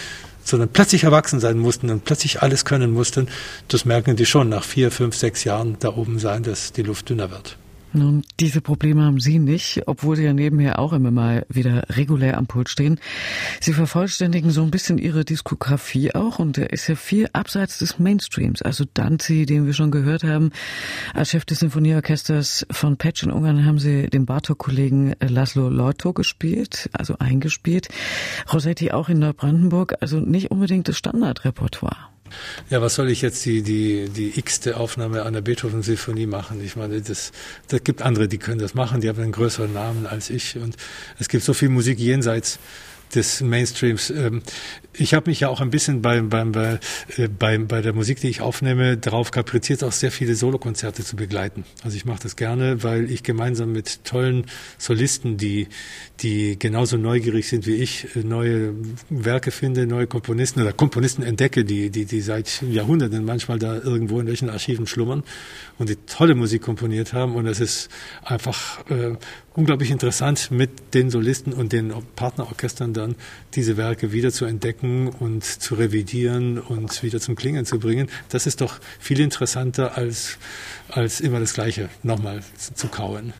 sondern 0.45 0.69
plötzlich 0.69 1.05
erwachsen 1.05 1.41
sein 1.41 1.59
mussten 1.59 1.91
und 1.91 2.05
plötzlich 2.05 2.43
alles 2.43 2.65
können 2.65 2.93
mussten. 2.93 3.29
Das 3.69 3.85
merken 3.85 4.17
die 4.17 4.27
schon 4.27 4.49
nach 4.49 4.63
vier, 4.65 4.91
fünf, 4.91 5.17
sechs 5.17 5.45
Jahren 5.45 5.77
da 5.81 5.89
oben 5.89 6.19
sein, 6.19 6.43
dass 6.43 6.73
die 6.73 6.83
Luft 6.83 7.09
dünner 7.09 7.31
wird. 7.31 7.57
Nun, 7.97 8.25
diese 8.41 8.61
Probleme 8.61 9.05
haben 9.05 9.21
Sie 9.21 9.39
nicht, 9.39 9.83
obwohl 9.87 10.17
Sie 10.17 10.25
ja 10.25 10.33
nebenher 10.33 10.81
auch 10.81 10.93
immer 10.93 11.13
mal 11.13 11.47
wieder 11.49 11.85
regulär 11.91 12.37
am 12.37 12.49
Pult 12.49 12.69
stehen. 12.69 12.99
Sie 13.61 13.73
vervollständigen 13.73 14.51
so 14.51 14.63
ein 14.63 14.73
bisschen 14.73 14.99
Ihre 14.99 15.25
Diskografie 15.25 16.13
auch 16.13 16.41
und 16.41 16.57
der 16.57 16.73
ist 16.73 16.89
ja 16.89 16.97
viel 16.97 17.29
abseits 17.33 17.79
des 17.79 18.01
Mainstreams. 18.01 18.63
Also 18.63 18.85
Danzi, 18.93 19.47
den 19.47 19.65
wir 19.65 19.75
schon 19.75 19.93
gehört 19.93 20.25
haben, 20.25 20.51
als 21.15 21.31
Chef 21.31 21.45
des 21.45 21.61
Sinfonieorchesters 21.61 22.67
von 22.73 22.97
Petsch 22.97 23.23
in 23.23 23.31
Ungarn 23.31 23.65
haben 23.65 23.79
Sie 23.79 24.09
den 24.09 24.27
Bartok-Kollegen 24.27 25.15
Laszlo 25.21 25.69
Leuto 25.69 26.13
gespielt, 26.13 26.91
also 26.93 27.19
eingespielt. 27.19 27.89
Rossetti 28.53 28.91
auch 28.91 29.09
in 29.09 29.21
Neubrandenburg, 29.21 29.95
also 30.01 30.19
nicht 30.19 30.51
unbedingt 30.51 30.89
das 30.89 30.99
Standardrepertoire. 30.99 32.14
Ja, 32.71 32.81
was 32.81 32.95
soll 32.95 33.11
ich 33.11 33.23
jetzt 33.23 33.45
die, 33.45 33.63
die, 33.63 34.09
die 34.09 34.39
x-te 34.39 34.77
Aufnahme 34.77 35.25
einer 35.25 35.43
Beethoven-Sinfonie 35.43 36.27
machen? 36.27 36.65
Ich 36.65 36.77
meine, 36.77 37.01
das, 37.01 37.33
das 37.69 37.85
gibt 37.85 38.03
andere, 38.03 38.29
die 38.29 38.39
können 38.39 38.59
das 38.59 38.75
machen, 38.75 39.01
die 39.01 39.09
haben 39.09 39.21
einen 39.21 39.33
größeren 39.33 39.73
Namen 39.73 40.07
als 40.07 40.31
ich. 40.31 40.57
Und 40.57 40.77
es 41.19 41.29
gibt 41.29 41.45
so 41.45 41.53
viel 41.53 41.69
Musik 41.69 41.99
jenseits 41.99 42.59
des 43.15 43.41
Mainstreams. 43.41 44.11
Ähm, 44.11 44.43
ich 44.97 45.15
habe 45.15 45.31
mich 45.31 45.41
ja 45.41 45.49
auch 45.49 45.61
ein 45.61 45.71
bisschen 45.71 46.03
beim, 46.03 46.29
beim, 46.29 46.53
bei, 46.53 46.79
äh, 47.17 47.29
beim, 47.29 47.67
bei 47.67 47.83
der 47.83 47.93
Musik, 47.93 48.21
die 48.21 48.29
ich 48.29 48.41
aufnehme, 48.41 48.97
darauf 48.97 49.31
kapriziert, 49.31 49.83
auch 49.83 49.93
sehr 49.93 50.13
viele 50.13 50.35
Solokonzerte 50.35 51.05
zu 51.05 51.17
begleiten. 51.17 51.65
Also 51.83 51.97
ich 51.97 52.05
mache 52.05 52.23
das 52.23 52.37
gerne, 52.37 52.83
weil 52.83 53.11
ich 53.11 53.23
gemeinsam 53.23 53.73
mit 53.73 54.05
tollen 54.05 54.47
Solisten, 54.79 55.37
die, 55.37 55.69
die 56.21 56.59
genauso 56.59 56.97
neugierig 56.97 57.49
sind 57.49 57.67
wie 57.67 57.75
ich, 57.75 58.15
äh, 58.17 58.21
neue 58.21 58.75
Werke 59.11 59.51
finde, 59.51 59.87
neue 59.87 60.07
Komponisten 60.07 60.61
oder 60.61 60.73
Komponisten 60.73 61.23
entdecke, 61.23 61.65
die, 61.65 61.91
die, 61.91 62.05
die 62.05 62.21
seit 62.21 62.63
Jahrhunderten 62.63 63.25
manchmal 63.25 63.59
da 63.59 63.75
irgendwo 63.75 64.21
in 64.21 64.27
welchen 64.27 64.51
Archiven 64.51 64.87
schlummern 64.87 65.25
und 65.79 65.89
die 65.89 65.97
tolle 66.07 66.35
Musik 66.35 66.63
komponiert 66.63 67.13
haben. 67.13 67.35
Und 67.35 67.47
es 67.47 67.61
ist 67.61 67.89
einfach 68.23 68.89
äh, 68.91 69.17
unglaublich 69.55 69.91
interessant, 69.93 70.51
mit 70.51 70.95
den 70.95 71.11
Solisten 71.11 71.53
und 71.53 71.73
den 71.73 71.93
Partnerorchestern 72.17 72.93
da 72.93 73.05
dann 73.05 73.17
diese 73.55 73.77
Werke 73.77 74.13
wieder 74.13 74.33
zu 74.33 74.45
entdecken 74.47 75.09
und 75.09 75.45
zu 75.45 75.75
revidieren 75.75 76.59
und 76.59 77.03
wieder 77.03 77.21
zum 77.21 77.37
Klingen 77.37 77.67
zu 77.67 77.79
bringen. 77.79 78.09
Das 78.31 78.47
ist 78.47 78.61
doch 78.61 78.81
viel 78.99 79.21
interessanter 79.21 79.97
als, 79.97 80.39
als 80.89 81.21
immer 81.21 81.41
das 81.41 81.55
Gleiche 81.55 81.89
nochmal 82.03 82.43
zu 82.57 82.89
kauen. 82.89 83.33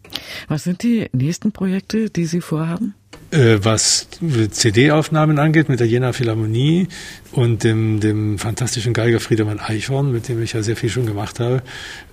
Was 0.49 0.65
sind 0.65 0.83
die 0.83 1.09
nächsten 1.13 1.53
Projekte, 1.53 2.11
die 2.11 2.27
Sie 2.27 2.41
vorhaben? 2.41 2.95
Äh, 3.35 3.65
was 3.65 4.07
CD-Aufnahmen 4.51 5.41
angeht 5.41 5.69
mit 5.69 5.81
der 5.81 5.89
Jena 5.89 6.13
Philharmonie 6.13 6.87
und 7.33 7.65
dem, 7.65 7.99
dem 7.99 8.39
fantastischen 8.39 8.93
Geiger 8.93 9.19
Friedemann 9.19 9.59
Eichhorn, 9.59 10.13
mit 10.13 10.29
dem 10.29 10.41
ich 10.41 10.53
ja 10.53 10.63
sehr 10.63 10.77
viel 10.77 10.89
schon 10.89 11.07
gemacht 11.07 11.41
habe, 11.41 11.63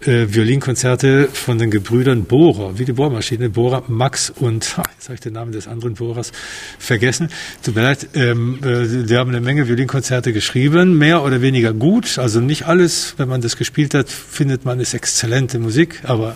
äh, 0.03 0.25
Violinkonzerte 0.29 1.29
von 1.31 1.59
den 1.59 1.69
Gebrüdern 1.69 2.23
Bohrer, 2.23 2.79
wie 2.79 2.85
die 2.85 2.93
Bohrmaschine, 2.93 3.51
Bohrer, 3.51 3.83
Max 3.87 4.31
und, 4.31 4.63
jetzt 4.97 5.05
habe 5.05 5.13
ich 5.13 5.19
den 5.19 5.33
Namen 5.33 5.51
des 5.51 5.67
anderen 5.67 5.93
Bohrers 5.93 6.31
vergessen, 6.79 7.29
tut 7.61 7.75
mir 7.75 7.83
leid, 7.83 8.07
ähm, 8.15 8.59
äh, 8.63 9.05
die 9.05 9.15
haben 9.15 9.29
eine 9.29 9.41
Menge 9.41 9.67
Violinkonzerte 9.67 10.33
geschrieben, 10.33 10.97
mehr 10.97 11.23
oder 11.23 11.43
weniger 11.43 11.71
gut, 11.71 12.17
also 12.17 12.39
nicht 12.39 12.65
alles, 12.65 13.13
wenn 13.17 13.29
man 13.29 13.41
das 13.41 13.57
gespielt 13.57 13.93
hat, 13.93 14.09
findet 14.09 14.65
man 14.65 14.79
es 14.79 14.95
exzellente 14.95 15.59
Musik, 15.59 16.01
aber 16.03 16.35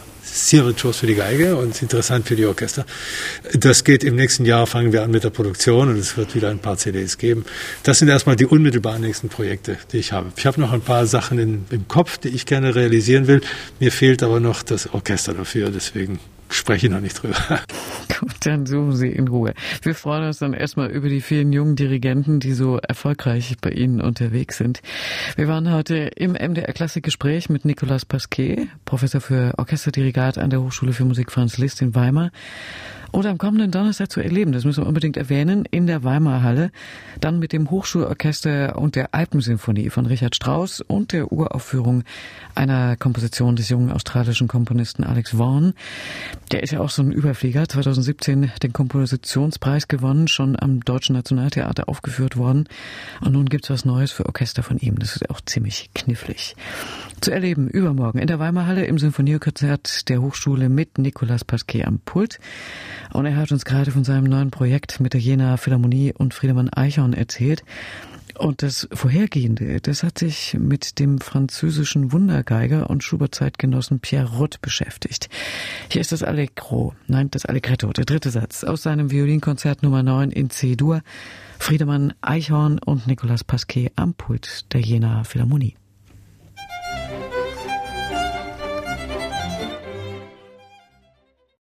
virtuos 0.52 0.98
für 0.98 1.08
die 1.08 1.16
Geige 1.16 1.56
und 1.56 1.82
interessant 1.82 2.28
für 2.28 2.36
die 2.36 2.46
Orchester. 2.46 2.86
Das 3.54 3.84
geht 3.84 4.04
im 4.04 4.16
nächsten 4.16 4.46
Jahr, 4.46 4.68
fangen 4.68 4.92
wir 4.94 5.04
an 5.04 5.12
mit 5.12 5.24
der 5.24 5.30
Produktion 5.30 5.90
und 5.90 5.98
es 5.98 6.18
wird 6.18 6.36
wieder 6.36 6.50
ein 6.50 6.60
paar 6.60 6.78
CDs 6.78 7.18
geben. 7.18 7.46
Das 7.84 8.00
sind 8.00 8.08
erstmal 8.08 8.36
die 8.36 8.46
unmittelbar 8.46 9.00
nächsten 9.00 9.30
Projekte, 9.30 9.78
die 9.92 9.98
ich 9.98 10.12
habe. 10.12 10.32
Ich 10.36 10.46
habe 10.46 10.60
noch 10.60 10.74
ein 10.74 10.82
paar 10.82 11.06
Sachen 11.06 11.40
in, 11.40 11.66
im 11.70 11.88
Kopf, 11.88 12.18
die 12.18 12.30
ich 12.30 12.46
gerne 12.46 12.76
realisieren 12.76 13.28
will. 13.28 13.42
Mir 13.80 13.92
fehlt 13.92 14.24
aber 14.24 14.40
noch 14.40 14.64
das 14.64 14.94
Orchester 14.94 15.34
dafür, 15.34 15.70
deswegen 15.70 16.20
spreche 16.50 16.88
ich 16.88 16.92
noch 16.92 17.02
nicht 17.02 17.22
drüber. 17.22 17.36
Gut, 18.20 18.34
dann 18.42 18.66
suchen 18.66 18.96
Sie 18.96 19.10
in 19.10 19.28
Ruhe. 19.28 19.54
Wir 19.82 19.96
freuen 19.96 20.26
uns 20.26 20.40
dann 20.40 20.54
erstmal 20.54 20.90
über 20.90 21.10
die 21.10 21.22
vielen 21.22 21.52
jungen 21.52 21.76
Dirigenten, 21.76 22.40
die 22.40 22.54
so 22.54 22.78
erfolgreich 22.78 23.56
bei 23.60 23.72
Ihnen 23.72 24.00
unterwegs 24.02 24.58
sind. 24.58 24.82
Wir 25.36 25.48
waren 25.48 25.72
heute 25.72 25.96
im 25.96 26.32
MDR 26.32 26.72
Klassikgespräch 26.74 27.50
mit 27.50 27.66
Nicolas 27.66 28.06
Pasquet, 28.06 28.68
Professor 28.86 29.20
für 29.20 29.54
Orchesterdirigat 29.58 30.38
an 30.38 30.50
der 30.50 30.62
Hochschule 30.62 30.94
für 30.94 31.06
Musik 31.06 31.32
Franz 31.32 31.58
Liszt 31.58 31.82
in 31.82 31.94
Weimar. 31.94 32.32
Und 33.12 33.26
am 33.26 33.38
kommenden 33.38 33.72
Donnerstag 33.72 34.12
zu 34.12 34.22
erleben, 34.22 34.52
das 34.52 34.66
müssen 34.66 34.84
wir 34.84 34.88
unbedingt 34.88 35.18
erwähnen, 35.18 35.66
in 35.70 35.88
der 35.88 36.04
Weimarer 36.04 36.44
Halle, 36.44 36.72
dann 37.22 37.40
mit 37.40 37.54
dem 37.54 37.70
Hochschulorchester 37.70 38.78
und 38.78 38.96
der 38.96 39.14
Alpensinfonie 39.14 39.90
von 39.90 40.06
Richard 40.06 40.36
Strauss 40.36 40.82
und 40.82 41.12
der 41.14 41.32
Uraufführung 41.32 42.04
einer 42.56 42.96
Komposition 42.98 43.56
des 43.56 43.70
jungen 43.70 43.92
australischen 43.92 44.48
Komponisten 44.48 45.04
Alex 45.04 45.38
Vaughan. 45.38 45.74
Der 46.52 46.64
ist 46.64 46.72
ja 46.72 46.80
auch 46.80 46.90
so 46.90 47.02
ein 47.02 47.12
Überflieger, 47.12 47.68
2017 47.68 48.52
den 48.62 48.74
Kompositionspreis 48.74 49.88
gewonnen, 49.88 50.28
schon 50.28 50.60
am 50.60 50.82
Deutschen 50.82 51.16
Nationaltheater 51.16 51.88
aufgeführt 51.88 52.38
worden. 52.38 52.68
Und 53.22 53.34
nun 53.34 53.46
gibt's 53.46 53.70
was 53.70 53.86
Neues 53.86 54.12
für 54.12 54.26
Orchester 54.26 54.64
von 54.64 54.78
ihm. 54.78 55.00
Das 55.00 55.16
ist 55.16 55.30
auch 55.30 55.42
ziemlich 55.42 55.90
knifflig. 55.94 56.56
Zu 57.22 57.32
erleben 57.32 57.70
übermorgen 57.70 58.20
in 58.20 58.28
der 58.28 58.40
Weimarer 58.40 58.66
Halle 58.66 58.86
im 58.86 58.98
Sinfoniekonzert 58.98 60.10
der 60.10 60.22
Hochschule 60.22 60.70
mit 60.70 60.98
Nicolas 60.98 61.44
Pasquet 61.44 61.86
am 61.86 62.00
Pult. 62.00 62.40
Und 63.14 63.26
er 63.26 63.36
hat 63.36 63.52
uns 63.52 63.66
gerade 63.66 63.92
von 63.92 64.04
seinem 64.04 64.26
neuen 64.26 64.52
Projekt 64.52 65.00
mit 65.00 65.14
der 65.14 65.22
Jena 65.22 65.58
Philharmonie 65.58 66.14
und 66.14 66.34
Friedemann 66.34 66.70
Eichhorn 66.70 67.14
erzählt. 67.14 67.64
Und 68.38 68.64
das 68.64 68.88
Vorhergehende, 68.92 69.80
das 69.80 70.04
hat 70.04 70.20
sich 70.20 70.58
mit 70.60 71.00
dem 71.00 71.20
französischen 71.20 72.12
Wundergeiger 72.12 72.90
und 72.90 73.04
Schubert-Zeitgenossen 73.04 74.02
Pierre 74.02 74.38
Roth 74.38 74.62
beschäftigt. 74.62 75.30
Hier 75.90 76.02
ist 76.02 76.12
das 76.12 76.22
Allegro, 76.22 76.94
nein, 77.08 77.32
das 77.32 77.46
Allegretto, 77.46 77.94
der 77.94 78.04
dritte 78.04 78.32
Satz 78.32 78.66
aus 78.66 78.84
seinem 78.84 79.10
Violinkonzert 79.10 79.84
Nummer 79.84 80.04
9 80.04 80.32
in 80.32 80.50
C-Dur. 80.50 81.02
Friedemann 81.60 82.14
Eichhorn 82.22 82.80
und 82.80 83.08
Nicolas 83.08 83.46
Pasquet 83.46 83.92
am 83.96 84.14
Pult 84.14 84.66
der 84.74 84.82
Jena 84.82 85.24
Philharmonie. 85.24 85.78